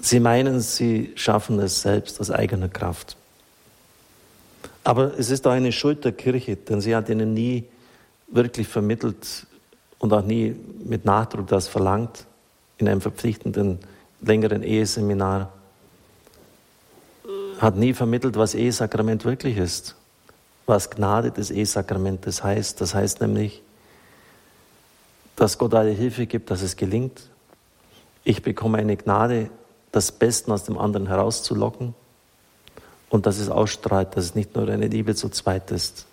Sie 0.00 0.20
meinen, 0.20 0.60
sie 0.60 1.12
schaffen 1.14 1.58
es 1.60 1.80
selbst 1.80 2.20
aus 2.20 2.30
eigener 2.30 2.68
Kraft. 2.68 3.16
Aber 4.84 5.18
es 5.18 5.30
ist 5.30 5.46
auch 5.46 5.52
eine 5.52 5.72
Schuld 5.72 6.04
der 6.04 6.12
Kirche, 6.12 6.56
denn 6.56 6.80
sie 6.80 6.94
hat 6.94 7.08
ihnen 7.08 7.34
nie 7.34 7.64
wirklich 8.28 8.68
vermittelt, 8.68 9.46
und 10.02 10.12
auch 10.12 10.24
nie 10.24 10.56
mit 10.84 11.04
Nachdruck 11.04 11.46
das 11.46 11.68
verlangt 11.68 12.26
in 12.78 12.88
einem 12.88 13.00
verpflichtenden 13.00 13.78
längeren 14.20 14.64
Eheseminar, 14.64 15.52
hat 17.62 17.76
nie 17.76 17.94
vermittelt, 17.94 18.36
was 18.36 18.54
Ehesakrament 18.54 19.24
wirklich 19.24 19.56
ist, 19.56 19.94
was 20.66 20.90
Gnade 20.90 21.30
des 21.30 21.52
Ehesakramentes 21.52 22.42
heißt. 22.42 22.80
Das 22.80 22.92
heißt 22.92 23.20
nämlich, 23.20 23.62
dass 25.36 25.58
Gott 25.58 25.72
alle 25.72 25.90
Hilfe 25.90 26.26
gibt, 26.26 26.50
dass 26.50 26.60
es 26.60 26.76
gelingt. 26.76 27.22
Ich 28.24 28.42
bekomme 28.42 28.78
eine 28.78 28.96
Gnade, 28.96 29.48
das 29.92 30.10
Besten 30.10 30.50
aus 30.50 30.64
dem 30.64 30.76
anderen 30.76 31.06
herauszulocken 31.06 31.94
und 33.10 33.26
dass 33.26 33.38
es 33.38 33.48
ausstrahlt, 33.48 34.16
dass 34.16 34.24
es 34.24 34.34
nicht 34.34 34.56
nur 34.56 34.68
eine 34.68 34.88
Liebe 34.88 35.14
zu 35.14 35.28
zweit 35.28 35.70
ist, 35.70 36.06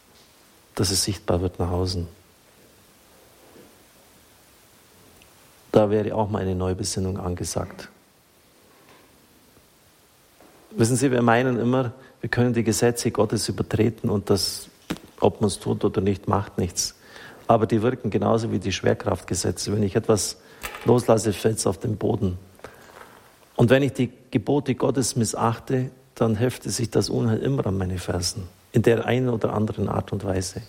dass 0.76 0.92
es 0.92 1.04
sichtbar 1.04 1.42
wird 1.42 1.58
nach 1.58 1.72
außen. 1.72 2.08
Da 5.72 5.90
wäre 5.90 6.14
auch 6.14 6.30
mal 6.30 6.44
eine 6.44 6.56
Neubesinnung 6.56 7.18
angesagt. 7.20 7.90
Wissen 10.72 10.96
Sie, 10.96 11.12
wir 11.12 11.22
meinen 11.22 11.60
immer, 11.60 11.94
wir 12.22 12.30
können 12.30 12.54
die 12.54 12.64
Gesetze 12.64 13.12
Gottes 13.12 13.50
übertreten 13.50 14.10
und 14.10 14.30
das, 14.30 14.70
ob 15.20 15.42
man 15.42 15.48
es 15.48 15.60
tut 15.60 15.84
oder 15.84 16.02
nicht, 16.02 16.28
macht 16.28 16.58
nichts. 16.58 16.96
Aber 17.48 17.66
die 17.66 17.82
wirken 17.82 18.12
genauso 18.12 18.52
wie 18.52 18.60
die 18.60 18.72
Schwerkraftgesetze. 18.72 19.74
Wenn 19.74 19.82
ich 19.82 19.96
etwas 19.96 20.38
loslasse, 20.86 21.34
fällt 21.34 21.58
es 21.58 21.66
auf 21.66 21.80
den 21.80 21.98
Boden. 21.98 22.38
Und 23.56 23.70
wenn 23.70 23.82
ich 23.82 23.94
die 23.94 24.12
Gebote 24.30 24.76
Gottes 24.76 25.16
missachte, 25.16 25.90
dann 26.14 26.36
heftet 26.36 26.72
sich 26.72 26.92
das 26.92 27.10
Unheil 27.10 27.40
immer 27.40 27.66
an 27.66 27.78
meine 27.78 27.98
Fersen, 27.98 28.48
in 28.72 28.84
der 28.84 29.06
einen 29.06 29.30
oder 29.30 29.54
anderen 29.54 29.90
Art 29.90 30.12
und 30.14 30.24
Weise. 30.24 30.62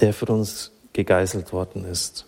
Der 0.00 0.14
für 0.14 0.26
uns 0.26 0.70
gegeißelt 0.92 1.52
worden 1.52 1.84
ist. 1.84 2.27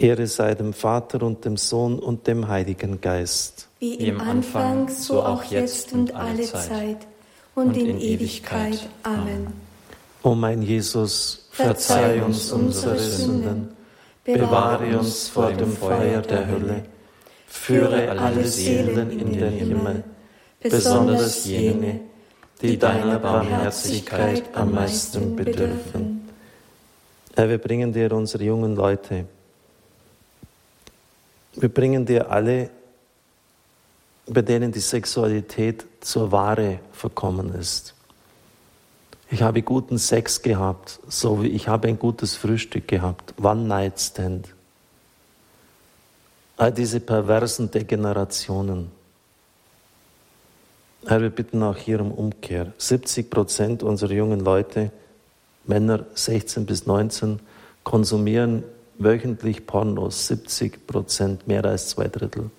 Ehre 0.00 0.26
sei 0.26 0.54
dem 0.54 0.72
Vater 0.72 1.22
und 1.22 1.44
dem 1.44 1.56
Sohn 1.56 1.98
und 1.98 2.26
dem 2.26 2.48
Heiligen 2.48 3.00
Geist. 3.00 3.68
Wie 3.78 3.94
im 3.94 4.20
Anfang, 4.20 4.88
so 4.88 5.22
auch 5.22 5.44
jetzt 5.44 5.92
und 5.92 6.14
alle 6.14 6.42
Zeit 6.44 7.06
und 7.54 7.76
in 7.76 8.00
Ewigkeit. 8.00 8.88
Amen. 9.02 9.52
O 10.22 10.34
mein 10.34 10.62
Jesus, 10.62 11.48
verzeih 11.50 12.22
uns 12.22 12.52
unsere 12.52 12.98
Sünden, 12.98 13.68
bewahre 14.24 14.98
uns 14.98 15.28
vor 15.28 15.52
dem 15.52 15.72
Feuer 15.72 16.20
der 16.20 16.46
Hölle, 16.46 16.84
führe 17.46 18.10
alle 18.10 18.44
Seelen 18.46 19.10
in 19.10 19.32
den 19.32 19.52
Himmel, 19.52 20.04
besonders 20.62 21.46
jene, 21.46 22.00
die 22.60 22.78
deiner 22.78 23.18
Barmherzigkeit 23.18 24.44
am 24.54 24.72
meisten 24.72 25.36
bedürfen. 25.36 26.28
Herr, 27.34 27.48
wir 27.48 27.58
bringen 27.58 27.92
dir 27.92 28.12
unsere 28.12 28.44
jungen 28.44 28.76
Leute, 28.76 29.24
wir 31.54 31.68
bringen 31.68 32.06
dir 32.06 32.30
alle, 32.30 32.70
bei 34.26 34.42
denen 34.42 34.72
die 34.72 34.80
Sexualität 34.80 35.84
zur 36.00 36.30
Ware 36.30 36.80
verkommen 36.92 37.54
ist. 37.54 37.94
Ich 39.30 39.42
habe 39.42 39.62
guten 39.62 39.98
Sex 39.98 40.42
gehabt, 40.42 40.98
so 41.08 41.42
wie 41.42 41.48
ich 41.48 41.68
habe 41.68 41.88
ein 41.88 41.98
gutes 41.98 42.36
Frühstück 42.36 42.88
gehabt. 42.88 43.34
One 43.40 43.62
Night 43.62 44.00
Stand. 44.00 44.48
All 46.56 46.72
diese 46.72 47.00
perversen 47.00 47.70
Degenerationen. 47.70 48.90
Herr, 51.06 51.22
wir 51.22 51.30
bitten 51.30 51.62
auch 51.62 51.76
hier 51.76 52.00
um 52.00 52.12
Umkehr. 52.12 52.72
70 52.76 53.30
Prozent 53.30 53.82
unserer 53.82 54.12
jungen 54.12 54.40
Leute, 54.40 54.90
Männer 55.64 56.06
16 56.14 56.66
bis 56.66 56.86
19, 56.86 57.40
konsumieren 57.84 58.64
wöchentlich 59.00 59.66
Pornos. 59.66 60.28
70 60.28 60.86
Prozent, 60.86 61.48
mehr 61.48 61.64
als 61.64 61.88
zwei 61.88 62.06
Drittel. 62.06 62.50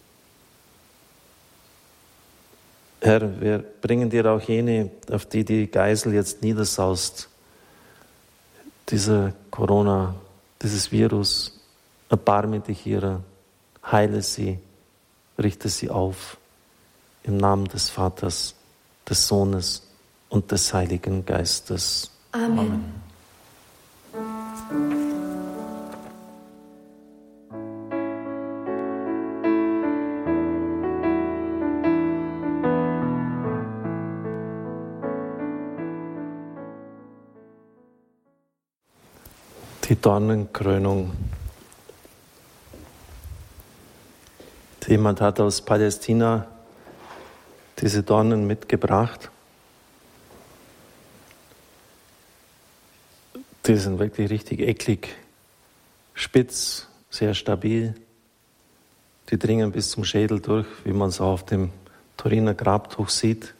Herr, 2.99 3.41
wir 3.41 3.59
bringen 3.81 4.09
dir 4.09 4.25
auch 4.31 4.41
jene, 4.41 4.91
auf 5.09 5.25
die 5.25 5.43
die 5.43 5.67
Geisel 5.67 6.13
jetzt 6.13 6.43
niedersaust. 6.43 7.29
Dieser 8.89 9.33
Corona, 9.49 10.15
dieses 10.61 10.91
Virus, 10.91 11.59
erbarme 12.09 12.59
dich 12.59 12.85
ihrer, 12.85 13.21
heile 13.89 14.21
sie, 14.21 14.59
richte 15.39 15.69
sie 15.69 15.89
auf. 15.89 16.37
Im 17.23 17.37
Namen 17.37 17.65
des 17.65 17.89
Vaters, 17.89 18.55
des 19.07 19.27
Sohnes 19.27 19.83
und 20.29 20.51
des 20.51 20.73
Heiligen 20.73 21.25
Geistes. 21.25 22.11
Amen. 22.31 22.93
Amen. 24.13 25.00
Die 39.91 39.99
Dornenkrönung. 39.99 41.11
Jemand 44.87 45.19
hat 45.19 45.41
aus 45.41 45.61
Palästina 45.61 46.47
diese 47.77 48.01
Dornen 48.01 48.47
mitgebracht. 48.47 49.29
Die 53.65 53.75
sind 53.75 53.99
wirklich 53.99 54.29
richtig 54.29 54.61
eklig, 54.61 55.09
spitz, 56.13 56.87
sehr 57.09 57.33
stabil. 57.33 57.93
Die 59.29 59.37
dringen 59.37 59.73
bis 59.73 59.89
zum 59.89 60.05
Schädel 60.05 60.39
durch, 60.39 60.67
wie 60.85 60.93
man 60.93 61.09
es 61.09 61.19
auf 61.19 61.45
dem 61.45 61.73
Turiner 62.15 62.53
Grabtuch 62.53 63.09
sieht. 63.09 63.53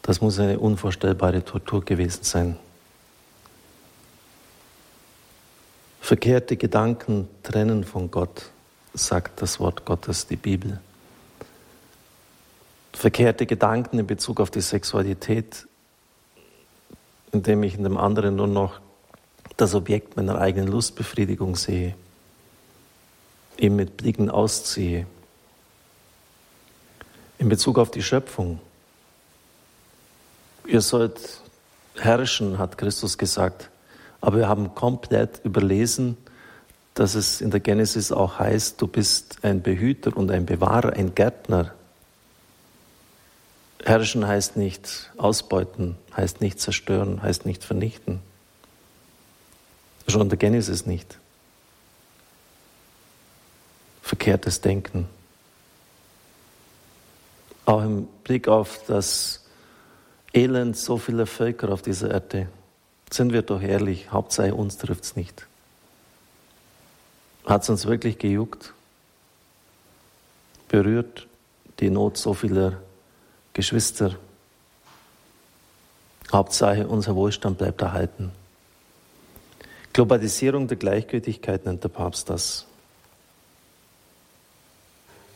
Das 0.00 0.22
muss 0.22 0.38
eine 0.38 0.58
unvorstellbare 0.58 1.44
Tortur 1.44 1.84
gewesen 1.84 2.24
sein. 2.24 2.58
Verkehrte 6.08 6.56
Gedanken 6.56 7.28
trennen 7.42 7.84
von 7.84 8.10
Gott, 8.10 8.46
sagt 8.94 9.42
das 9.42 9.60
Wort 9.60 9.84
Gottes, 9.84 10.26
die 10.26 10.36
Bibel 10.36 10.80
verkehrte 12.94 13.44
Gedanken 13.44 13.98
in 13.98 14.06
Bezug 14.06 14.40
auf 14.40 14.50
die 14.50 14.62
Sexualität, 14.62 15.68
indem 17.30 17.62
ich 17.62 17.74
in 17.74 17.84
dem 17.84 17.98
anderen 17.98 18.36
nur 18.36 18.46
noch 18.46 18.80
das 19.58 19.74
Objekt 19.74 20.16
meiner 20.16 20.40
eigenen 20.40 20.68
Lustbefriedigung 20.68 21.56
sehe, 21.56 21.94
ihm 23.58 23.76
mit 23.76 23.98
Blicken 23.98 24.30
ausziehe. 24.30 25.06
In 27.36 27.50
Bezug 27.50 27.78
auf 27.78 27.90
die 27.90 28.02
Schöpfung. 28.02 28.60
Ihr 30.66 30.80
sollt 30.80 31.42
herrschen, 31.96 32.56
hat 32.56 32.78
Christus 32.78 33.18
gesagt, 33.18 33.68
aber 34.20 34.38
wir 34.38 34.48
haben 34.48 34.74
komplett 34.74 35.40
überlesen, 35.44 36.16
dass 36.94 37.14
es 37.14 37.40
in 37.40 37.50
der 37.50 37.60
Genesis 37.60 38.10
auch 38.10 38.38
heißt, 38.38 38.80
du 38.80 38.86
bist 38.88 39.38
ein 39.42 39.62
Behüter 39.62 40.16
und 40.16 40.30
ein 40.30 40.46
Bewahrer, 40.46 40.94
ein 40.94 41.14
Gärtner 41.14 41.72
Herrschen 43.84 44.26
heißt 44.26 44.56
nicht 44.56 45.10
ausbeuten, 45.16 45.96
heißt 46.16 46.40
nicht 46.40 46.60
zerstören, 46.60 47.22
heißt 47.22 47.46
nicht 47.46 47.64
vernichten. 47.64 48.20
Schon 50.06 50.28
der 50.28 50.38
Genesis 50.38 50.86
nicht. 50.86 51.18
Verkehrtes 54.02 54.60
Denken. 54.60 55.08
Auch 57.66 57.82
im 57.82 58.06
Blick 58.24 58.48
auf 58.48 58.80
das 58.86 59.44
Elend 60.32 60.76
so 60.76 60.98
vieler 60.98 61.26
Völker 61.26 61.70
auf 61.70 61.82
dieser 61.82 62.10
Erde, 62.10 62.48
sind 63.14 63.32
wir 63.32 63.42
doch 63.42 63.62
ehrlich, 63.62 64.10
Hauptsache 64.10 64.54
uns 64.54 64.78
trifft 64.78 65.04
es 65.04 65.16
nicht. 65.16 65.46
Hat 67.46 67.62
es 67.62 67.70
uns 67.70 67.86
wirklich 67.86 68.18
gejuckt? 68.18 68.74
Berührt 70.68 71.26
die 71.80 71.90
Not 71.90 72.18
so 72.18 72.34
vieler 72.34 72.80
Geschwister, 73.54 74.16
Hauptsache 76.30 76.86
unser 76.86 77.14
Wohlstand 77.16 77.58
bleibt 77.58 77.80
erhalten. 77.80 78.32
Globalisierung 79.92 80.68
der 80.68 80.76
Gleichgültigkeit 80.76 81.64
nennt 81.64 81.82
der 81.82 81.88
Papst 81.88 82.28
das. 82.28 82.66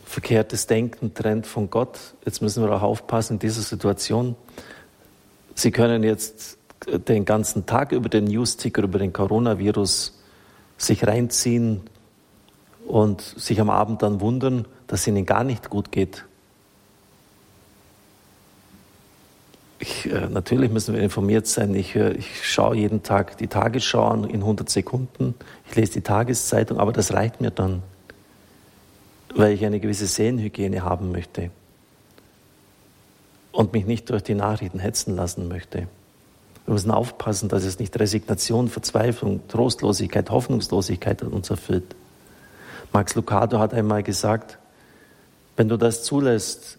Verkehrtes 0.05 0.67
Denken 0.67 1.15
trennt 1.15 1.47
von 1.47 1.71
Gott. 1.71 1.99
Jetzt 2.27 2.43
müssen 2.43 2.63
wir 2.63 2.71
auch 2.71 2.83
aufpassen 2.83 3.35
in 3.35 3.39
dieser 3.39 3.63
Situation. 3.63 4.37
Sie 5.55 5.71
können 5.71 6.03
jetzt 6.03 6.59
den 6.87 7.25
ganzen 7.25 7.67
Tag 7.67 7.93
über 7.93 8.09
den 8.09 8.25
Newsticker, 8.25 8.83
über 8.83 8.99
den 8.99 9.13
Coronavirus 9.13 10.19
sich 10.77 11.07
reinziehen 11.07 11.83
und 12.87 13.21
sich 13.21 13.61
am 13.61 13.71
Abend 13.71 14.03
dann 14.03 14.21
wundern, 14.21 14.67
dass 14.87 15.01
es 15.01 15.07
ihnen 15.07 15.27
gar 15.27 15.45
nicht 15.45 15.71
gut 15.71 15.93
geht. 15.93 16.25
Ich, 19.79 20.11
äh, 20.11 20.29
natürlich 20.29 20.71
müssen 20.71 20.95
wir 20.95 21.03
informiert 21.03 21.47
sein. 21.47 21.75
Ich, 21.75 21.97
äh, 21.97 22.13
ich 22.13 22.49
schaue 22.49 22.77
jeden 22.77 23.03
Tag 23.03 23.37
die 23.39 23.49
Tagesschau 23.49 24.07
an 24.07 24.25
in 24.25 24.41
100 24.41 24.71
Sekunden. 24.71 25.35
Ich 25.69 25.75
lese 25.75 25.95
die 25.95 26.03
Tageszeitung, 26.03 26.79
aber 26.79 26.93
das 26.93 27.13
reicht 27.13 27.41
mir 27.41 27.51
dann, 27.51 27.83
weil 29.35 29.53
ich 29.53 29.65
eine 29.65 29.81
gewisse 29.81 30.07
Seelenhygiene 30.07 30.85
haben 30.85 31.11
möchte 31.11 31.51
und 33.51 33.73
mich 33.73 33.85
nicht 33.85 34.11
durch 34.11 34.23
die 34.23 34.35
Nachrichten 34.35 34.79
hetzen 34.79 35.17
lassen 35.17 35.49
möchte. 35.49 35.89
Wir 36.73 36.77
müssen 36.77 36.91
aufpassen, 36.91 37.51
dass 37.51 37.65
es 37.65 37.79
nicht 37.79 38.01
Resignation, 38.01 38.71
Verzweiflung, 38.71 39.47
Trostlosigkeit, 39.47 40.31
Hoffnungslosigkeit 40.31 41.23
uns 41.23 41.51
erfüllt. 41.51 41.85
Max 42.95 43.15
Lucado 43.15 43.59
hat 43.59 43.75
einmal 43.75 44.03
gesagt, 44.03 44.57
wenn 45.55 45.69
du 45.69 45.77
das 45.77 46.03
zulässt, 46.03 46.79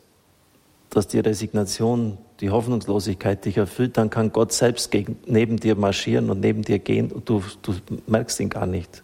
dass 0.90 1.08
die 1.08 1.20
Resignation, 1.20 2.18
die 2.40 2.50
Hoffnungslosigkeit 2.50 3.46
dich 3.46 3.58
erfüllt, 3.58 3.96
dann 3.98 4.10
kann 4.10 4.34
Gott 4.34 4.52
selbst 4.52 4.90
gegen, 4.90 5.20
neben 5.28 5.58
dir 5.58 5.76
marschieren 5.76 6.32
und 6.32 6.40
neben 6.40 6.64
dir 6.64 6.80
gehen 6.80 7.12
und 7.12 7.30
du, 7.30 7.44
du 7.62 7.76
merkst 8.08 8.40
ihn 8.40 8.50
gar 8.50 8.66
nicht. 8.66 9.04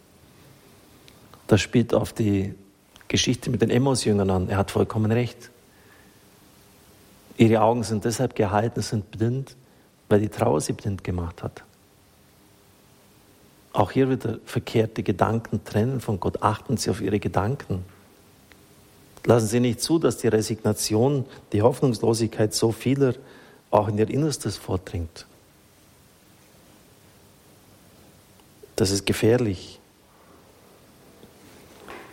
Das 1.46 1.62
spielt 1.62 1.94
auf 1.94 2.14
die 2.14 2.56
Geschichte 3.08 3.52
mit 3.52 3.62
den 3.62 3.70
Emmos-Jüngern 3.70 4.32
an. 4.32 4.50
Er 4.50 4.58
hat 4.58 4.72
vollkommen 4.72 5.12
recht. 5.12 5.52
Ihre 7.38 7.62
Augen 7.62 7.84
sind 7.84 8.06
deshalb 8.06 8.36
gehalten, 8.36 8.82
sind 8.82 9.12
blind, 9.12 9.56
weil 10.10 10.20
die 10.20 10.30
Trauer 10.30 10.60
sie 10.60 10.74
blind 10.74 11.04
gemacht 11.04 11.44
hat. 11.44 11.64
Auch 13.72 13.92
hier 13.92 14.10
wieder 14.10 14.40
verkehrte 14.46 15.04
Gedanken 15.04 15.64
trennen 15.64 16.02
von 16.02 16.20
Gott. 16.20 16.42
Achten 16.42 16.76
Sie 16.78 16.90
auf 16.90 17.02
Ihre 17.02 17.20
Gedanken. 17.20 17.86
Lassen 19.26 19.48
Sie 19.48 19.60
nicht 19.60 19.82
zu, 19.82 20.00
dass 20.00 20.18
die 20.18 20.28
Resignation, 20.28 21.26
die 21.54 21.62
Hoffnungslosigkeit 21.62 22.54
so 22.54 22.72
vieler 22.72 23.14
auch 23.70 23.88
in 23.88 23.98
ihr 24.00 24.10
Innerstes 24.10 24.58
vordringt. 24.58 25.28
Das 28.76 28.90
ist 28.90 29.06
gefährlich. 29.06 29.80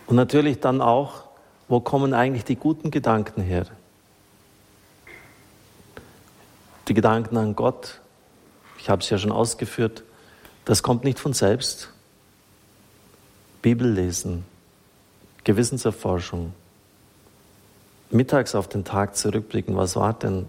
Und 0.05 0.15
natürlich 0.15 0.59
dann 0.59 0.81
auch, 0.81 1.23
wo 1.67 1.79
kommen 1.79 2.13
eigentlich 2.13 2.43
die 2.43 2.55
guten 2.55 2.91
Gedanken 2.91 3.41
her? 3.41 3.65
Die 6.87 6.93
Gedanken 6.93 7.35
an 7.37 7.55
Gott, 7.55 7.99
ich 8.79 8.89
habe 8.89 9.01
es 9.01 9.09
ja 9.09 9.17
schon 9.17 9.31
ausgeführt, 9.31 10.03
das 10.65 10.83
kommt 10.83 11.03
nicht 11.03 11.19
von 11.19 11.33
selbst. 11.33 11.91
Bibel 13.61 13.91
lesen, 13.91 14.45
Gewissenserforschung, 15.43 16.53
mittags 18.09 18.55
auf 18.55 18.69
den 18.69 18.85
Tag 18.85 19.17
zurückblicken, 19.17 19.75
was 19.75 19.95
war 19.95 20.13
denn? 20.13 20.47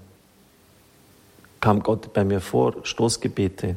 Kam 1.60 1.82
Gott 1.82 2.12
bei 2.12 2.22
mir 2.22 2.40
vor, 2.40 2.84
Stoßgebete, 2.84 3.74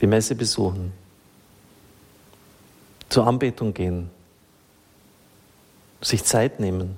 die 0.00 0.06
Messe 0.06 0.34
besuchen, 0.34 0.92
zur 3.08 3.26
Anbetung 3.26 3.74
gehen, 3.74 4.10
sich 6.00 6.24
Zeit 6.24 6.58
nehmen. 6.58 6.96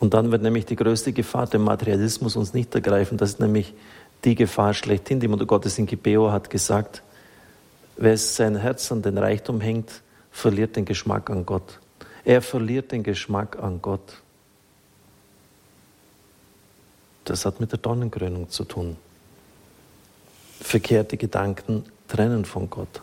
Und 0.00 0.14
dann 0.14 0.30
wird 0.30 0.42
nämlich 0.42 0.64
die 0.64 0.76
größte 0.76 1.12
Gefahr, 1.12 1.46
dem 1.46 1.62
Materialismus 1.62 2.36
uns 2.36 2.54
nicht 2.54 2.74
ergreifen. 2.74 3.18
Das 3.18 3.30
ist 3.30 3.40
nämlich 3.40 3.74
die 4.24 4.36
Gefahr 4.36 4.72
schlechthin. 4.74 5.18
Die 5.18 5.28
Mutter 5.28 5.46
Gottes 5.46 5.78
in 5.78 5.86
Gibeo 5.86 6.30
hat 6.30 6.50
gesagt, 6.50 7.02
wer 7.96 8.16
sein 8.16 8.56
Herz 8.56 8.92
an 8.92 9.02
den 9.02 9.18
Reichtum 9.18 9.60
hängt, 9.60 10.02
verliert 10.30 10.76
den 10.76 10.84
Geschmack 10.84 11.30
an 11.30 11.44
Gott. 11.44 11.80
Er 12.24 12.42
verliert 12.42 12.92
den 12.92 13.02
Geschmack 13.02 13.58
an 13.58 13.82
Gott. 13.82 14.22
Das 17.24 17.44
hat 17.44 17.58
mit 17.58 17.72
der 17.72 17.78
Dornenkrönung 17.78 18.48
zu 18.50 18.64
tun. 18.64 18.96
Verkehrte 20.60 21.16
Gedanken 21.16 21.84
trennen 22.06 22.44
von 22.44 22.70
Gott. 22.70 23.02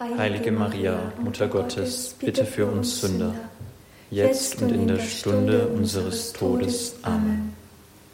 Heilige 0.00 0.50
Maria, 0.50 1.12
Mutter 1.22 1.46
Gottes, 1.46 2.14
bitte 2.18 2.46
für 2.46 2.64
uns 2.64 3.02
Sünder, 3.02 3.34
jetzt 4.10 4.62
und 4.62 4.72
in 4.72 4.88
der 4.88 4.98
Stunde 4.98 5.66
unseres 5.66 6.32
Todes. 6.32 6.94
Amen. 7.02 7.54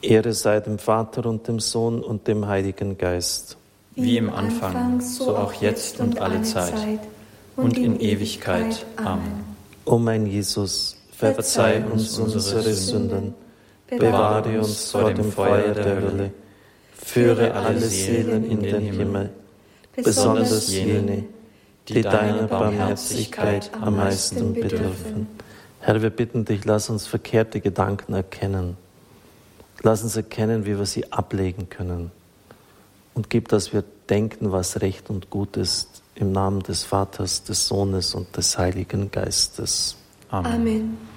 Ehre 0.02 0.32
sei 0.32 0.58
dem 0.58 0.80
Vater 0.80 1.26
und 1.26 1.46
dem 1.46 1.60
Sohn 1.60 2.02
und 2.02 2.26
dem 2.26 2.48
Heiligen 2.48 2.98
Geist. 2.98 3.56
Wie 3.94 4.16
im 4.16 4.30
Anfang, 4.30 5.00
so 5.00 5.36
auch 5.36 5.52
jetzt 5.52 6.00
und 6.00 6.20
alle 6.20 6.42
Zeit 6.42 6.74
und 7.54 7.78
in 7.78 8.00
Ewigkeit. 8.00 8.84
Amen. 8.96 9.44
O 9.84 9.96
mein 9.96 10.26
Jesus, 10.26 10.96
verzeih 11.12 11.84
uns 11.84 12.18
unsere 12.18 12.62
Sünden, 12.74 13.32
bewahre 13.88 14.58
uns 14.58 14.90
vor 14.90 15.14
dem 15.14 15.30
Feuer 15.30 15.72
der 15.72 16.02
Hölle, 16.02 16.30
führe 16.92 17.54
alle 17.54 17.78
Seelen 17.78 18.50
in 18.50 18.60
den 18.60 18.80
Himmel, 18.80 19.30
besonders 19.94 20.68
jene, 20.68 21.24
die 21.88 22.02
deiner 22.02 22.46
Barmherzigkeit 22.46 23.70
am 23.80 23.96
meisten 23.96 24.54
bedürfen. 24.54 25.28
Herr, 25.80 26.02
wir 26.02 26.10
bitten 26.10 26.44
dich, 26.44 26.64
lass 26.64 26.90
uns 26.90 27.06
verkehrte 27.06 27.60
Gedanken 27.60 28.14
erkennen. 28.14 28.76
Lass 29.82 30.02
uns 30.02 30.16
erkennen, 30.16 30.66
wie 30.66 30.78
wir 30.78 30.86
sie 30.86 31.12
ablegen 31.12 31.68
können. 31.68 32.10
Und 33.14 33.30
gib, 33.30 33.48
dass 33.48 33.72
wir 33.72 33.84
denken, 34.10 34.52
was 34.52 34.80
recht 34.80 35.10
und 35.10 35.30
gut 35.30 35.56
ist, 35.56 36.02
im 36.14 36.32
Namen 36.32 36.62
des 36.62 36.84
Vaters, 36.84 37.44
des 37.44 37.68
Sohnes 37.68 38.14
und 38.14 38.36
des 38.36 38.58
Heiligen 38.58 39.10
Geistes. 39.10 39.96
Amen. 40.30 40.52
Amen. 40.52 41.15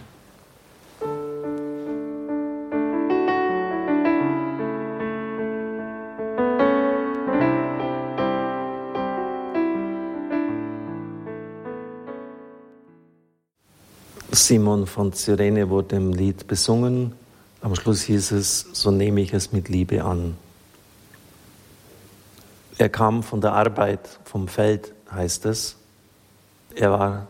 Simon 14.31 14.85
von 14.85 15.11
Cyrene 15.13 15.69
wurde 15.69 15.95
im 15.95 16.13
Lied 16.13 16.45
besungen. 16.45 17.13
Am 17.61 17.75
Schluss 17.75 18.03
hieß 18.03 18.31
es, 18.31 18.67
so 18.73 18.91
nehme 18.91 19.21
ich 19.21 19.33
es 19.33 19.51
mit 19.51 19.69
Liebe 19.69 20.03
an. 20.03 20.37
Er 22.77 22.89
kam 22.89 23.23
von 23.23 23.41
der 23.41 23.53
Arbeit, 23.53 24.19
vom 24.23 24.47
Feld, 24.47 24.93
heißt 25.11 25.45
es. 25.45 25.75
Er 26.75 26.91
war 26.91 27.27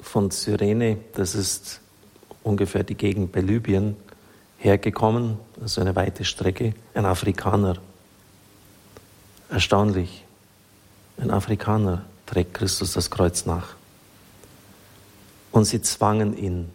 von 0.00 0.30
Cyrene, 0.30 0.98
das 1.12 1.34
ist 1.34 1.80
ungefähr 2.42 2.84
die 2.84 2.94
Gegend 2.94 3.32
bei 3.32 3.40
Libyen, 3.40 3.96
hergekommen, 4.58 5.38
also 5.60 5.80
eine 5.80 5.94
weite 5.94 6.24
Strecke, 6.24 6.74
ein 6.94 7.04
Afrikaner. 7.04 7.76
Erstaunlich, 9.50 10.24
ein 11.18 11.30
Afrikaner 11.30 12.04
trägt 12.26 12.54
Christus 12.54 12.94
das 12.94 13.10
Kreuz 13.10 13.44
nach. 13.44 13.79
Und 15.52 15.64
sie 15.64 15.82
zwangen 15.82 16.36
ihn. 16.36 16.70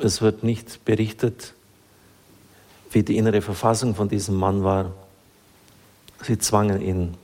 Es 0.00 0.20
wird 0.20 0.42
nicht 0.42 0.84
berichtet, 0.84 1.54
wie 2.90 3.02
die 3.02 3.16
innere 3.16 3.42
Verfassung 3.42 3.94
von 3.94 4.08
diesem 4.08 4.36
Mann 4.36 4.64
war. 4.64 4.92
Sie 6.22 6.38
zwangen 6.38 6.80
ihn. 6.80 7.14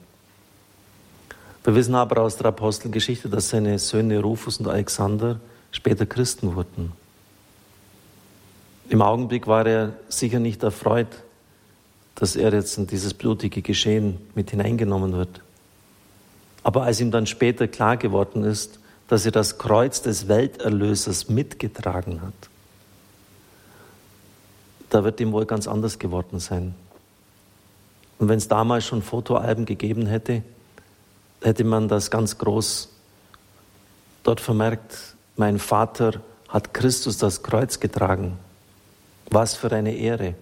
Wir 1.65 1.75
wissen 1.75 1.95
aber 1.95 2.23
aus 2.23 2.37
der 2.37 2.47
Apostelgeschichte, 2.47 3.29
dass 3.29 3.51
seine 3.51 3.79
Söhne 3.79 4.21
Rufus 4.21 4.59
und 4.59 4.69
Alexander 4.69 5.41
später 5.71 6.07
Christen 6.07 6.57
wurden. 6.57 6.93
Im 8.89 9.01
Augenblick 9.01 9.47
war 9.47 9.65
er 9.67 9.95
sicher 10.09 10.39
nicht 10.39 10.63
erfreut, 10.63 11.09
dass 12.15 12.37
er 12.37 12.53
jetzt 12.53 12.77
in 12.77 12.87
dieses 12.87 13.15
blutige 13.15 13.63
Geschehen 13.63 14.19
mit 14.35 14.51
hineingenommen 14.51 15.13
wird. 15.13 15.41
Aber 16.63 16.83
als 16.83 17.01
ihm 17.01 17.11
dann 17.11 17.27
später 17.27 17.69
klar 17.69 17.97
geworden 17.97 18.45
ist, 18.45 18.79
dass 19.13 19.27
er 19.27 19.33
das 19.33 19.59
Kreuz 19.59 20.01
des 20.01 20.27
Welterlösers 20.27 21.29
mitgetragen 21.29 22.23
hat, 22.23 22.33
da 24.89 25.05
wird 25.05 25.21
ihm 25.21 25.33
wohl 25.33 25.45
ganz 25.45 25.69
anders 25.69 25.99
geworden 25.99 26.41
sein. 26.41 26.75
Und 28.19 28.31
wenn 28.31 28.39
es 28.39 28.49
damals 28.49 28.87
schon 28.87 29.03
Fotoalben 29.03 29.67
gegeben 29.67 30.07
hätte, 30.07 30.43
hätte 31.43 31.63
man 31.63 31.89
das 31.89 32.11
ganz 32.11 32.39
groß 32.39 32.89
dort 34.23 34.41
vermerkt, 34.41 34.97
mein 35.37 35.59
Vater 35.59 36.23
hat 36.49 36.73
Christus 36.73 37.19
das 37.19 37.43
Kreuz 37.43 37.81
getragen. 37.81 38.39
Was 39.29 39.55
für 39.57 39.71
eine 39.73 39.95
Ehre. 39.95 40.37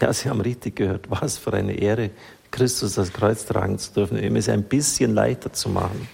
Ja, 0.00 0.14
Sie 0.14 0.30
haben 0.30 0.40
richtig 0.40 0.76
gehört, 0.76 1.10
was 1.10 1.36
für 1.36 1.52
eine 1.52 1.74
Ehre, 1.74 2.08
Christus 2.54 2.94
das 2.94 3.12
Kreuz 3.12 3.44
tragen 3.46 3.80
zu 3.80 3.92
dürfen, 3.92 4.16
ihm 4.16 4.36
es 4.36 4.48
ein 4.48 4.62
bisschen 4.62 5.12
leichter 5.12 5.52
zu 5.52 5.68
machen. 5.68 6.06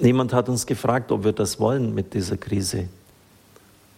Niemand 0.00 0.32
hat 0.32 0.48
uns 0.48 0.66
gefragt, 0.66 1.12
ob 1.12 1.22
wir 1.22 1.32
das 1.32 1.60
wollen 1.60 1.94
mit 1.94 2.12
dieser 2.12 2.36
Krise. 2.36 2.88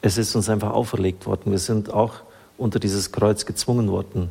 Es 0.02 0.18
ist 0.18 0.36
uns 0.36 0.50
einfach 0.50 0.70
auferlegt 0.70 1.24
worden. 1.24 1.50
Wir 1.50 1.58
sind 1.58 1.90
auch 1.90 2.16
unter 2.58 2.78
dieses 2.78 3.10
Kreuz 3.10 3.46
gezwungen 3.46 3.90
worden. 3.90 4.28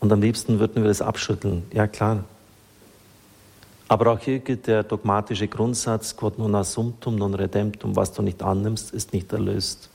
Und 0.00 0.12
am 0.12 0.20
liebsten 0.20 0.58
würden 0.58 0.82
wir 0.82 0.90
es 0.90 1.00
abschütteln. 1.00 1.62
Ja, 1.72 1.86
klar. 1.86 2.24
Aber 3.86 4.10
auch 4.10 4.18
hier 4.18 4.40
gilt 4.40 4.66
der 4.66 4.82
dogmatische 4.82 5.46
Grundsatz, 5.46 6.16
quod 6.16 6.36
non 6.36 6.56
assumptum, 6.56 7.14
non 7.14 7.34
redemptum, 7.34 7.94
was 7.94 8.12
du 8.12 8.22
nicht 8.22 8.42
annimmst, 8.42 8.90
ist 8.90 9.12
nicht 9.12 9.32
erlöst. 9.32 9.88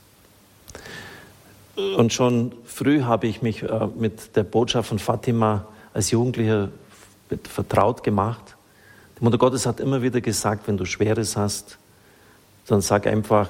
Und 1.78 2.12
schon 2.12 2.52
früh 2.64 3.02
habe 3.02 3.28
ich 3.28 3.40
mich 3.40 3.62
äh, 3.62 3.88
mit 3.96 4.34
der 4.34 4.42
Botschaft 4.42 4.88
von 4.88 4.98
Fatima 4.98 5.66
als 5.94 6.10
Jugendlicher 6.10 6.70
vertraut 7.44 8.02
gemacht. 8.02 8.56
Die 9.18 9.24
Mutter 9.24 9.38
Gottes 9.38 9.64
hat 9.64 9.78
immer 9.78 10.02
wieder 10.02 10.20
gesagt, 10.20 10.66
wenn 10.66 10.76
du 10.76 10.84
Schweres 10.84 11.36
hast, 11.36 11.78
dann 12.66 12.80
sag 12.80 13.06
einfach, 13.06 13.48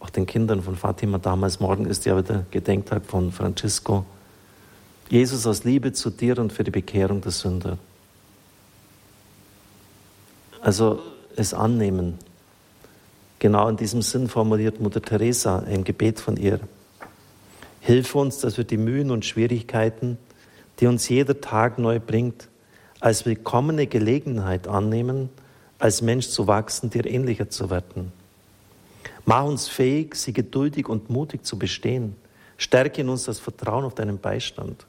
auch 0.00 0.10
den 0.10 0.26
Kindern 0.26 0.62
von 0.62 0.74
Fatima 0.74 1.18
damals, 1.18 1.60
morgen 1.60 1.86
ist 1.86 2.06
ja 2.06 2.16
wieder 2.16 2.44
Gedenktag 2.50 3.04
von 3.06 3.30
Francisco, 3.30 4.04
Jesus 5.08 5.46
aus 5.46 5.62
Liebe 5.62 5.92
zu 5.92 6.10
dir 6.10 6.38
und 6.38 6.52
für 6.52 6.64
die 6.64 6.70
Bekehrung 6.72 7.20
der 7.20 7.32
Sünder. 7.32 7.78
Also 10.60 11.00
es 11.36 11.54
annehmen. 11.54 12.18
Genau 13.38 13.68
in 13.68 13.76
diesem 13.76 14.02
Sinn 14.02 14.28
formuliert 14.28 14.80
Mutter 14.80 15.00
Teresa 15.00 15.60
ein 15.60 15.84
Gebet 15.84 16.18
von 16.18 16.36
ihr. 16.36 16.58
Hilf 17.80 18.14
uns, 18.14 18.38
dass 18.38 18.56
wir 18.56 18.64
die 18.64 18.76
Mühen 18.76 19.10
und 19.10 19.24
Schwierigkeiten, 19.24 20.18
die 20.78 20.86
uns 20.86 21.08
jeder 21.08 21.40
Tag 21.40 21.78
neu 21.78 21.98
bringt, 21.98 22.48
als 23.00 23.24
willkommene 23.26 23.86
Gelegenheit 23.86 24.68
annehmen, 24.68 25.30
als 25.78 26.02
Mensch 26.02 26.28
zu 26.28 26.46
wachsen, 26.46 26.90
dir 26.90 27.06
ähnlicher 27.06 27.48
zu 27.48 27.70
werden. 27.70 28.12
Mach 29.24 29.44
uns 29.44 29.68
fähig, 29.68 30.14
sie 30.14 30.32
geduldig 30.32 30.88
und 30.88 31.10
mutig 31.10 31.44
zu 31.44 31.58
bestehen. 31.58 32.16
Stärke 32.58 33.00
in 33.00 33.08
uns 33.08 33.24
das 33.24 33.40
Vertrauen 33.40 33.84
auf 33.84 33.94
deinen 33.94 34.18
Beistand. 34.18 34.86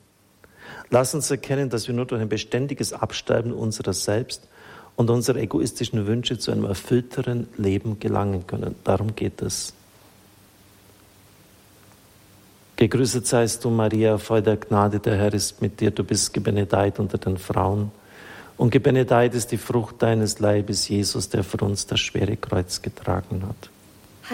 Lass 0.89 1.13
uns 1.13 1.31
erkennen, 1.31 1.69
dass 1.69 1.87
wir 1.87 1.95
nur 1.95 2.05
durch 2.05 2.21
ein 2.21 2.29
beständiges 2.29 2.91
Absterben 2.91 3.53
unserer 3.53 3.93
selbst 3.93 4.47
und 4.95 5.09
unsere 5.09 5.39
egoistischen 5.39 6.05
Wünsche 6.05 6.37
zu 6.37 6.51
einem 6.51 6.65
erfüllteren 6.65 7.47
Leben 7.57 7.99
gelangen 7.99 8.45
können. 8.45 8.75
Darum 8.83 9.15
geht 9.15 9.41
es. 9.41 9.73
Gegrüßet 12.81 13.27
seist 13.27 13.63
du, 13.63 13.69
Maria, 13.69 14.17
voll 14.17 14.41
der 14.41 14.57
Gnade, 14.57 14.99
der 14.99 15.15
Herr 15.15 15.31
ist 15.35 15.61
mit 15.61 15.79
dir. 15.79 15.91
Du 15.91 16.03
bist 16.03 16.33
gebenedeit 16.33 16.97
unter 16.97 17.19
den 17.19 17.37
Frauen. 17.37 17.91
Und 18.57 18.71
gebenedeit 18.71 19.35
ist 19.35 19.51
die 19.51 19.59
Frucht 19.59 20.01
deines 20.01 20.39
Leibes, 20.39 20.89
Jesus, 20.89 21.29
der 21.29 21.43
für 21.43 21.63
uns 21.63 21.85
das 21.85 21.99
schwere 21.99 22.37
Kreuz 22.37 22.81
getragen 22.81 23.43
hat. 23.47 23.69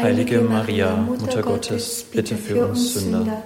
Heilige 0.02 0.40
Maria, 0.40 0.96
Mutter 0.96 1.42
Gottes, 1.42 2.06
bitte 2.10 2.38
für 2.38 2.68
uns 2.68 2.94
Sünder 2.94 3.44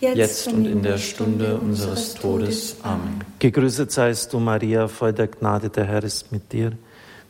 jetzt 0.00 0.48
und 0.48 0.66
in 0.66 0.82
der 0.82 0.98
Stunde 0.98 1.58
unseres 1.58 2.14
Todes. 2.14 2.78
Amen. 2.82 3.20
Gegrüßet 3.38 3.92
seist 3.92 4.32
du, 4.32 4.40
Maria, 4.40 4.88
voll 4.88 5.12
der 5.12 5.28
Gnade, 5.28 5.68
der 5.68 5.84
Herr 5.84 6.02
ist 6.02 6.32
mit 6.32 6.52
dir. 6.52 6.72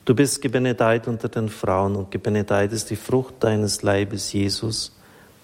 Du 0.06 0.14
bist 0.14 0.40
gebenedeit 0.40 1.06
unter 1.06 1.28
den 1.28 1.50
Frauen 1.50 1.94
und 1.94 2.10
gebenedeit 2.10 2.72
ist 2.72 2.88
die 2.88 2.96
Frucht 2.96 3.34
deines 3.40 3.82
Leibes, 3.82 4.32
Jesus, 4.32 4.92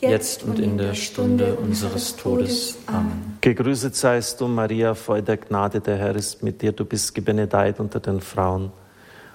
jetzt 0.00 0.42
und 0.42 0.58
in 0.58 0.78
der 0.78 0.94
Stunde 0.94 1.54
unseres 1.54 2.16
Todes. 2.16 2.76
Amen. 2.86 3.38
Gegrüßet 3.40 3.94
seist 3.94 4.40
du, 4.40 4.48
Maria, 4.48 4.94
voll 4.94 5.22
der 5.22 5.36
Gnade, 5.36 5.80
der 5.80 5.96
Herr 5.96 6.16
ist 6.16 6.42
mit 6.42 6.62
dir. 6.62 6.72
Du 6.72 6.84
bist 6.84 7.14
gebenedeit 7.14 7.80
unter 7.80 8.00
den 8.00 8.20
Frauen. 8.20 8.70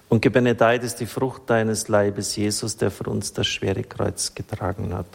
Und 0.10 0.22
gebenedeit 0.22 0.84
ist 0.84 1.00
die 1.00 1.06
Frucht 1.06 1.44
deines 1.48 1.88
Leibes, 1.88 2.36
Jesus, 2.36 2.78
der 2.78 2.92
für 2.92 3.10
uns 3.10 3.34
das 3.34 3.48
schwere 3.48 3.84
Kreuz 3.84 4.36
getragen 4.36 4.94
hat. 4.94 5.08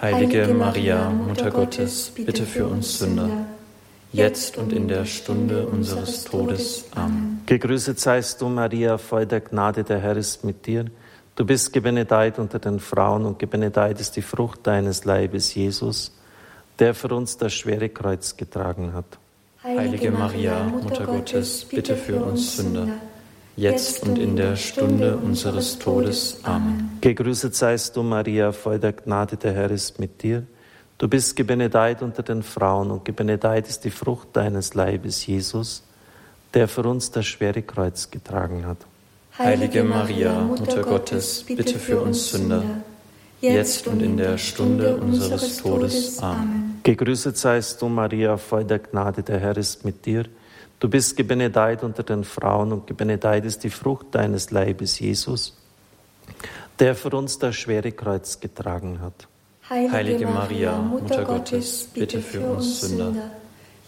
Heilige 0.00 0.46
Maria, 0.54 1.10
Mutter 1.10 1.50
Gottes, 1.50 2.12
bitte 2.14 2.44
für 2.44 2.66
uns 2.66 2.98
Sünder 2.98 3.28
jetzt 4.12 4.56
und 4.56 4.72
in 4.72 4.88
der 4.88 5.04
Stunde 5.04 5.66
unseres 5.66 6.24
Todes. 6.24 6.84
Amen. 6.94 7.42
Gegrüßet 7.46 7.98
seist 7.98 8.40
du, 8.40 8.48
Maria, 8.48 8.98
voll 8.98 9.26
der 9.26 9.40
Gnade, 9.40 9.84
der 9.84 10.00
Herr 10.00 10.16
ist 10.16 10.44
mit 10.44 10.66
dir. 10.66 10.86
Du 11.38 11.44
bist 11.44 11.72
gebenedeit 11.72 12.40
unter 12.40 12.58
den 12.58 12.80
Frauen 12.80 13.24
und 13.24 13.38
gebenedeit 13.38 14.00
ist 14.00 14.16
die 14.16 14.22
Frucht 14.22 14.66
deines 14.66 15.04
Leibes, 15.04 15.54
Jesus, 15.54 16.10
der 16.80 16.94
für 16.94 17.14
uns 17.14 17.36
das 17.36 17.54
schwere 17.54 17.90
Kreuz 17.90 18.36
getragen 18.36 18.92
hat. 18.92 19.04
Heilige 19.62 20.10
Maria, 20.10 20.64
Mutter 20.64 21.06
Gottes, 21.06 21.64
bitte 21.64 21.94
für 21.94 22.16
uns 22.24 22.56
Sünder, 22.56 22.88
jetzt 23.54 24.02
und 24.02 24.18
in 24.18 24.34
der 24.34 24.56
Stunde 24.56 25.16
unseres 25.16 25.78
Todes. 25.78 26.40
Amen. 26.42 26.98
Gegrüßet 27.02 27.54
seist 27.54 27.94
du, 27.94 28.02
Maria, 28.02 28.50
voll 28.50 28.80
der 28.80 28.94
Gnade, 28.94 29.36
der 29.36 29.52
Herr 29.52 29.70
ist 29.70 30.00
mit 30.00 30.20
dir. 30.24 30.42
Du 30.98 31.06
bist 31.06 31.36
gebenedeit 31.36 32.02
unter 32.02 32.24
den 32.24 32.42
Frauen 32.42 32.90
und 32.90 33.04
gebenedeit 33.04 33.68
ist 33.68 33.84
die 33.84 33.92
Frucht 33.92 34.30
deines 34.32 34.74
Leibes, 34.74 35.24
Jesus, 35.24 35.84
der 36.52 36.66
für 36.66 36.82
uns 36.82 37.12
das 37.12 37.26
schwere 37.26 37.62
Kreuz 37.62 38.10
getragen 38.10 38.66
hat. 38.66 38.78
Heilige 39.38 39.84
Maria, 39.84 40.40
Mutter 40.40 40.82
Gottes, 40.82 41.44
bitte 41.46 41.78
für 41.78 42.00
uns 42.00 42.30
Sünder, 42.30 42.64
jetzt 43.40 43.86
und 43.86 44.02
in 44.02 44.16
der 44.16 44.36
Stunde 44.36 44.96
unseres 44.96 45.58
Todes. 45.58 46.18
Amen. 46.20 46.80
Gegrüßet 46.82 47.36
seist 47.36 47.80
du, 47.80 47.88
Maria, 47.88 48.36
voll 48.36 48.64
der 48.64 48.80
Gnade, 48.80 49.22
der 49.22 49.38
Herr 49.38 49.56
ist 49.56 49.84
mit 49.84 50.04
dir. 50.06 50.24
Du 50.80 50.88
bist 50.88 51.16
gebenedeit 51.16 51.84
unter 51.84 52.02
den 52.02 52.24
Frauen 52.24 52.72
und 52.72 52.88
gebenedeit 52.88 53.44
ist 53.44 53.62
die 53.62 53.70
Frucht 53.70 54.06
deines 54.12 54.50
Leibes, 54.50 54.98
Jesus, 54.98 55.56
der 56.80 56.96
für 56.96 57.10
uns 57.10 57.38
das 57.38 57.54
schwere 57.54 57.92
Kreuz 57.92 58.40
getragen 58.40 59.00
hat. 59.00 59.28
Heilige 59.70 60.26
Maria, 60.26 60.78
Mutter 60.78 61.24
Gottes, 61.24 61.88
bitte 61.94 62.20
für 62.20 62.40
uns 62.40 62.80
Sünder, 62.80 63.12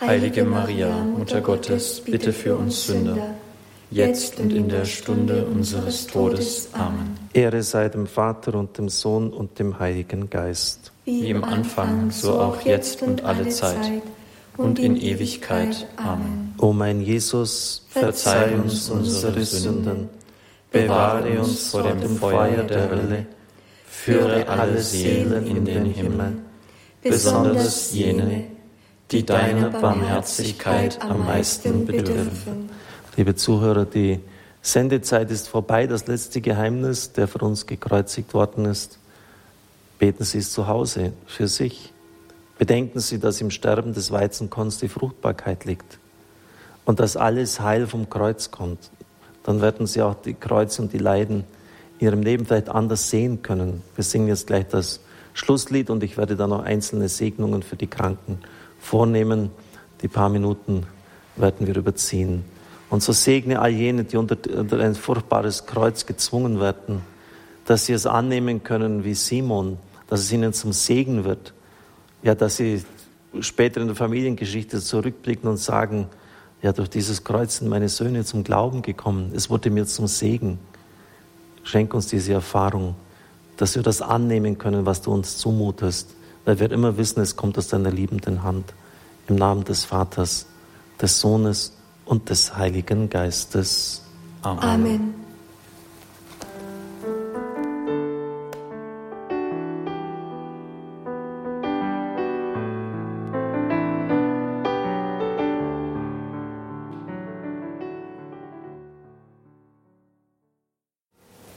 Heilige 0.00 0.44
Maria, 0.44 0.90
Mutter 0.90 1.40
Gottes, 1.40 2.00
bitte 2.00 2.32
für 2.32 2.56
uns 2.56 2.86
Sünder, 2.86 3.36
jetzt 3.92 4.40
und 4.40 4.52
in 4.52 4.68
der 4.68 4.84
Stunde 4.86 5.44
unseres 5.46 6.08
Todes. 6.08 6.68
Amen. 6.72 7.16
Ehre 7.32 7.62
sei 7.62 7.88
dem 7.88 8.08
Vater 8.08 8.54
und 8.56 8.76
dem 8.76 8.88
Sohn 8.88 9.32
und 9.32 9.58
dem 9.60 9.78
Heiligen 9.78 10.28
Geist. 10.28 10.90
Wie 11.04 11.30
im 11.30 11.44
Anfang, 11.44 12.10
so 12.10 12.40
auch 12.40 12.60
jetzt 12.62 13.02
und 13.02 13.22
alle 13.22 13.48
Zeit 13.50 14.02
und 14.56 14.80
in 14.80 14.96
Ewigkeit. 14.96 15.86
Amen. 15.96 16.54
O 16.58 16.72
mein 16.72 17.00
Jesus, 17.00 17.86
verzeih 17.90 18.56
uns 18.56 18.90
unsere 18.90 19.44
Sünden, 19.44 20.08
bewahre 20.72 21.38
uns 21.38 21.70
vor 21.70 21.84
dem 21.84 22.16
Feuer 22.16 22.64
der 22.64 22.90
Hölle, 22.90 23.26
führe 23.86 24.48
alle 24.48 24.80
Seelen 24.80 25.46
in 25.46 25.64
den 25.64 25.84
Himmel, 25.86 26.32
besonders 27.00 27.92
jene, 27.92 28.53
die 29.10 29.24
deiner 29.24 29.70
Barmherzigkeit 29.70 31.00
am 31.02 31.24
meisten 31.24 31.86
bedürfen. 31.86 32.70
Liebe 33.16 33.34
Zuhörer, 33.34 33.84
die 33.84 34.20
Sendezeit 34.62 35.30
ist 35.30 35.48
vorbei, 35.48 35.86
das 35.86 36.06
letzte 36.06 36.40
Geheimnis, 36.40 37.12
der 37.12 37.28
für 37.28 37.38
uns 37.38 37.66
gekreuzigt 37.66 38.32
worden 38.32 38.64
ist. 38.64 38.98
Beten 39.98 40.24
Sie 40.24 40.38
es 40.38 40.52
zu 40.52 40.66
Hause 40.66 41.12
für 41.26 41.48
sich. 41.48 41.92
Bedenken 42.58 43.00
Sie, 43.00 43.18
dass 43.18 43.40
im 43.40 43.50
Sterben 43.50 43.92
des 43.92 44.10
Weizenkorns 44.10 44.78
die 44.78 44.88
Fruchtbarkeit 44.88 45.64
liegt 45.64 45.98
und 46.84 46.98
dass 46.98 47.16
alles 47.16 47.60
Heil 47.60 47.86
vom 47.86 48.08
Kreuz 48.08 48.50
kommt. 48.50 48.90
Dann 49.42 49.60
werden 49.60 49.86
Sie 49.86 50.02
auch 50.02 50.14
die 50.14 50.34
Kreuze 50.34 50.80
und 50.80 50.92
die 50.92 50.98
Leiden 50.98 51.44
in 51.98 52.06
Ihrem 52.06 52.22
Leben 52.22 52.46
vielleicht 52.46 52.70
anders 52.70 53.10
sehen 53.10 53.42
können. 53.42 53.82
Wir 53.94 54.04
singen 54.04 54.28
jetzt 54.28 54.46
gleich 54.46 54.66
das 54.66 55.00
Schlusslied 55.34 55.90
und 55.90 56.02
ich 56.02 56.16
werde 56.16 56.36
dann 56.36 56.50
noch 56.50 56.62
einzelne 56.62 57.08
Segnungen 57.08 57.62
für 57.62 57.76
die 57.76 57.86
Kranken 57.86 58.38
vornehmen. 58.84 59.50
Die 60.02 60.08
paar 60.08 60.28
Minuten 60.28 60.86
werden 61.36 61.66
wir 61.66 61.76
überziehen. 61.76 62.44
Und 62.90 63.02
so 63.02 63.12
segne 63.12 63.60
all 63.60 63.70
jene, 63.70 64.04
die 64.04 64.16
unter, 64.16 64.36
unter 64.56 64.78
ein 64.78 64.94
furchtbares 64.94 65.66
Kreuz 65.66 66.06
gezwungen 66.06 66.60
werden, 66.60 67.00
dass 67.64 67.86
sie 67.86 67.92
es 67.92 68.06
annehmen 68.06 68.62
können 68.62 69.04
wie 69.04 69.14
Simon, 69.14 69.78
dass 70.08 70.20
es 70.20 70.32
ihnen 70.32 70.52
zum 70.52 70.72
Segen 70.72 71.24
wird 71.24 71.54
ja, 72.24 72.34
dass 72.34 72.56
sie 72.56 72.82
später 73.40 73.80
in 73.80 73.86
der 73.86 73.96
Familiengeschichte 73.96 74.80
zurückblicken 74.80 75.48
und 75.48 75.58
sagen, 75.58 76.08
ja, 76.62 76.72
durch 76.72 76.88
dieses 76.88 77.22
Kreuz 77.22 77.58
sind 77.58 77.68
meine 77.68 77.90
Söhne 77.90 78.24
zum 78.24 78.42
Glauben 78.42 78.80
gekommen. 78.80 79.32
Es 79.34 79.50
wurde 79.50 79.70
mir 79.70 79.84
zum 79.84 80.06
Segen. 80.06 80.58
Schenk 81.62 81.92
uns 81.92 82.06
diese 82.06 82.32
Erfahrung, 82.32 82.96
dass 83.58 83.76
wir 83.76 83.82
das 83.82 84.00
annehmen 84.00 84.56
können, 84.56 84.86
was 84.86 85.02
du 85.02 85.12
uns 85.12 85.36
zumutest, 85.36 86.14
weil 86.44 86.60
wir 86.60 86.70
immer 86.70 86.96
wissen, 86.96 87.20
es 87.20 87.36
kommt 87.36 87.58
aus 87.58 87.68
deiner 87.68 87.90
liebenden 87.90 88.42
Hand. 88.42 88.74
Im 89.28 89.36
Namen 89.36 89.64
des 89.64 89.84
Vaters, 89.84 90.46
des 91.00 91.20
Sohnes 91.20 91.76
und 92.04 92.28
des 92.30 92.56
Heiligen 92.56 93.08
Geistes. 93.08 94.02
Amen. 94.42 94.62
Amen. 94.62 95.14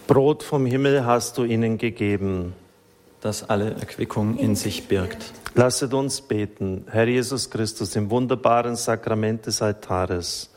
Brot 0.08 0.42
vom 0.42 0.66
Himmel 0.66 1.06
hast 1.06 1.38
du 1.38 1.44
ihnen 1.44 1.78
gegeben, 1.78 2.54
das 3.28 3.50
alle 3.50 3.72
Erquickung 3.72 4.38
in 4.38 4.56
sich 4.56 4.88
birgt. 4.88 5.34
Lasset 5.54 5.94
uns 5.94 6.22
beten, 6.22 6.86
Herr 6.90 7.08
Jesus 7.08 7.50
Christus, 7.50 7.96
im 7.98 8.10
wunderbaren 8.10 8.78
Sakrament 8.78 9.46
des 9.46 9.62
Altares. 9.62 10.50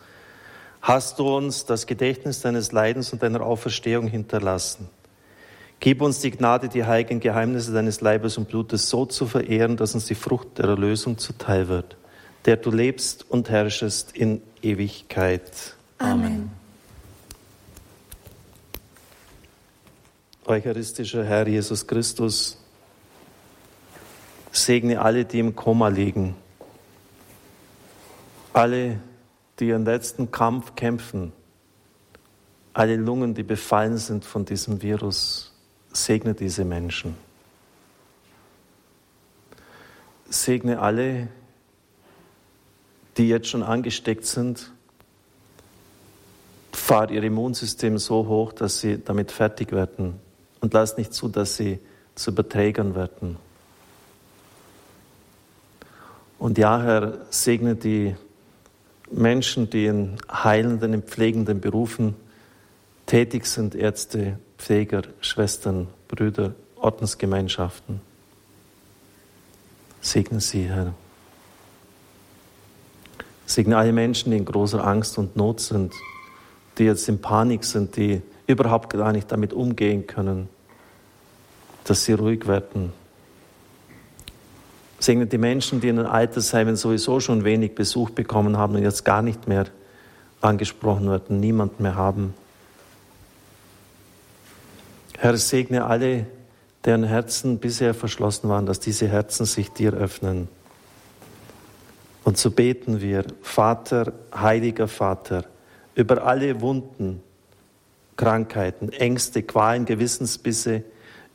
Hast 0.81 1.18
du 1.18 1.37
uns 1.37 1.66
das 1.66 1.87
Gedächtnis 1.87 2.43
deines 2.43 2.71
Leidens 2.71 3.12
und 3.12 3.25
deiner 3.25 3.41
Auferstehung 3.41 4.07
hinterlassen? 4.07 4.89
Gib 5.81 6.01
uns 6.01 6.21
die 6.21 6.31
Gnade, 6.31 6.68
die 6.68 6.85
heiligen 6.85 7.18
Geheimnisse 7.18 7.73
deines 7.73 8.03
Leibes 8.03 8.39
und 8.39 8.49
Blutes 8.49 8.89
so 8.89 9.05
zu 9.05 9.27
verehren, 9.27 9.77
dass 9.77 9.95
uns 9.95 10.07
die 10.07 10.14
Frucht 10.14 10.59
der 10.59 10.66
Erlösung 10.66 11.18
zuteil 11.18 11.66
wird, 11.66 11.97
der 12.45 12.57
du 12.57 12.71
lebst 12.71 13.29
und 13.29 13.51
herrschest 13.51 14.16
in 14.16 14.43
Ewigkeit. 14.62 15.75
Amen. 15.99 16.53
Eucharistischer 20.47 21.25
Herr 21.25 21.49
Jesus 21.49 21.87
Christus, 21.87 22.60
segne 24.53 25.01
alle, 25.01 25.25
die 25.25 25.39
im 25.39 25.55
Koma 25.55 25.89
liegen, 25.89 26.35
alle, 28.53 29.01
die 29.59 29.69
ihren 29.69 29.85
letzten 29.85 30.31
Kampf 30.31 30.75
kämpfen, 30.75 31.33
alle 32.73 32.97
Lungen, 32.97 33.35
die 33.35 33.43
befallen 33.43 33.99
sind 33.99 34.25
von 34.25 34.45
diesem 34.45 34.83
Virus, 34.83 35.53
segne 35.93 36.35
diese 36.35 36.65
Menschen. 36.65 37.17
Segne 40.29 40.81
alle, 40.81 41.29
die 43.17 43.29
jetzt 43.29 43.49
schon 43.49 43.63
angesteckt 43.63 44.25
sind, 44.25 44.71
fahr 46.73 47.11
ihr 47.11 47.23
Immunsystem 47.23 47.99
so 47.99 48.27
hoch, 48.27 48.53
dass 48.53 48.81
sie 48.81 49.03
damit 49.03 49.33
fertig 49.33 49.73
werden. 49.73 50.21
Und 50.61 50.73
lass 50.73 50.97
nicht 50.97 51.13
zu, 51.13 51.29
dass 51.29 51.57
sie 51.57 51.81
zu 52.15 52.31
Überträgern 52.31 52.95
werden. 52.95 53.37
Und 56.41 56.57
ja, 56.57 56.80
Herr, 56.80 57.18
segne 57.28 57.76
die 57.76 58.16
Menschen, 59.11 59.68
die 59.68 59.84
in 59.84 60.16
heilenden, 60.32 60.95
in 60.95 61.03
pflegenden 61.03 61.61
Berufen 61.61 62.16
tätig 63.05 63.45
sind, 63.45 63.74
Ärzte, 63.74 64.38
Pfleger, 64.57 65.03
Schwestern, 65.20 65.88
Brüder, 66.09 66.55
Ordensgemeinschaften. 66.76 68.01
Segne 70.01 70.41
sie, 70.41 70.64
Herr. 70.64 70.95
Segne 73.45 73.76
alle 73.76 73.93
Menschen, 73.93 74.30
die 74.30 74.38
in 74.38 74.47
großer 74.47 74.82
Angst 74.82 75.18
und 75.18 75.36
Not 75.36 75.61
sind, 75.61 75.93
die 76.78 76.84
jetzt 76.84 77.07
in 77.11 77.20
Panik 77.20 77.64
sind, 77.64 77.97
die 77.97 78.22
überhaupt 78.47 78.88
gar 78.95 79.12
nicht 79.12 79.30
damit 79.30 79.53
umgehen 79.53 80.07
können, 80.07 80.49
dass 81.84 82.07
sie 82.07 82.14
ruhig 82.14 82.47
werden. 82.47 82.95
Segne 85.01 85.27
die 85.27 85.39
Menschen, 85.39 85.81
die 85.81 85.89
in 85.89 85.97
den 85.97 86.07
Altersheimen 86.07 86.77
sowieso 86.77 87.21
schon 87.21 87.43
wenig 87.43 87.75
Besuch 87.75 88.11
bekommen 88.11 88.59
haben 88.59 88.75
und 88.75 88.83
jetzt 88.83 89.05
gar 89.05 89.23
nicht 89.23 89.49
mehr 89.49 89.65
angesprochen 90.43 91.11
werden, 91.11 91.41
niemand 91.41 91.81
mehr 91.81 91.95
haben. 91.95 92.35
Herr, 95.19 95.37
segne 95.37 95.87
alle, 95.87 96.27
deren 96.85 97.05
Herzen 97.05 97.59
bisher 97.59 97.95
verschlossen 97.95 98.49
waren, 98.51 98.67
dass 98.67 98.79
diese 98.79 99.09
Herzen 99.09 99.47
sich 99.47 99.71
dir 99.71 99.95
öffnen. 99.95 100.49
Und 102.23 102.37
so 102.37 102.51
beten 102.51 103.01
wir, 103.01 103.25
Vater, 103.43 104.13
heiliger 104.35 104.89
Vater, 104.89 105.45
über 105.95 106.25
alle 106.25 106.61
Wunden, 106.61 107.23
Krankheiten, 108.17 108.93
Ängste, 108.93 109.43
Qualen, 109.43 109.87
Gewissensbisse, 109.87 110.85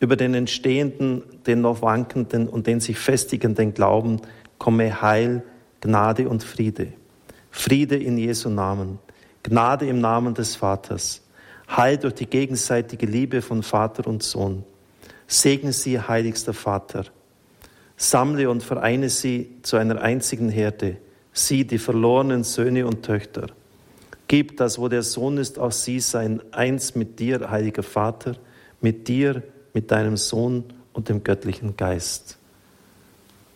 über 0.05 0.15
den 0.15 0.35
entstehenden, 0.35 1.23
den 1.47 1.61
noch 1.61 1.81
wankenden 1.81 2.47
und 2.47 2.67
den 2.67 2.79
sich 2.79 2.99
festigenden 2.99 3.73
Glauben 3.73 4.21
komme 4.59 5.01
Heil, 5.01 5.41
Gnade 5.81 6.29
und 6.29 6.43
Friede. 6.43 6.93
Friede 7.49 7.95
in 7.95 8.15
Jesu 8.15 8.49
Namen, 8.49 8.99
Gnade 9.41 9.87
im 9.87 9.99
Namen 10.01 10.35
des 10.35 10.57
Vaters, 10.57 11.23
Heil 11.67 11.97
durch 11.97 12.13
die 12.13 12.27
gegenseitige 12.27 13.07
Liebe 13.07 13.41
von 13.41 13.63
Vater 13.63 14.05
und 14.05 14.21
Sohn. 14.21 14.63
Segne 15.25 15.73
sie, 15.73 15.99
heiligster 15.99 16.53
Vater. 16.53 17.05
Sammle 17.97 18.47
und 18.51 18.61
vereine 18.61 19.09
sie 19.09 19.57
zu 19.63 19.75
einer 19.75 20.03
einzigen 20.03 20.49
Herde, 20.49 20.97
sie, 21.33 21.65
die 21.65 21.79
verlorenen 21.79 22.43
Söhne 22.43 22.85
und 22.85 23.01
Töchter. 23.01 23.47
Gib, 24.27 24.57
dass 24.57 24.77
wo 24.77 24.87
der 24.87 25.01
Sohn 25.01 25.39
ist, 25.39 25.57
auch 25.57 25.71
sie 25.71 25.99
sein, 25.99 26.43
eins 26.51 26.93
mit 26.93 27.19
dir, 27.19 27.49
heiliger 27.49 27.81
Vater, 27.81 28.35
mit 28.81 29.07
dir, 29.07 29.41
mit 29.76 29.91
deinem 29.91 30.17
Sohn 30.17 30.63
und 30.93 31.09
dem 31.09 31.23
göttlichen 31.23 31.78
Geist. 31.78 32.38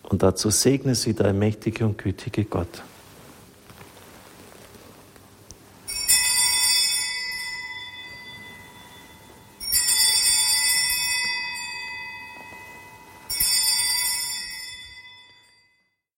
Und 0.03 0.22
dazu 0.22 0.51
segne 0.51 0.93
sie, 0.93 1.13
der 1.13 1.34
mächtige 1.34 1.86
und 1.86 1.97
gütige 1.97 2.43
Gott. 2.43 2.84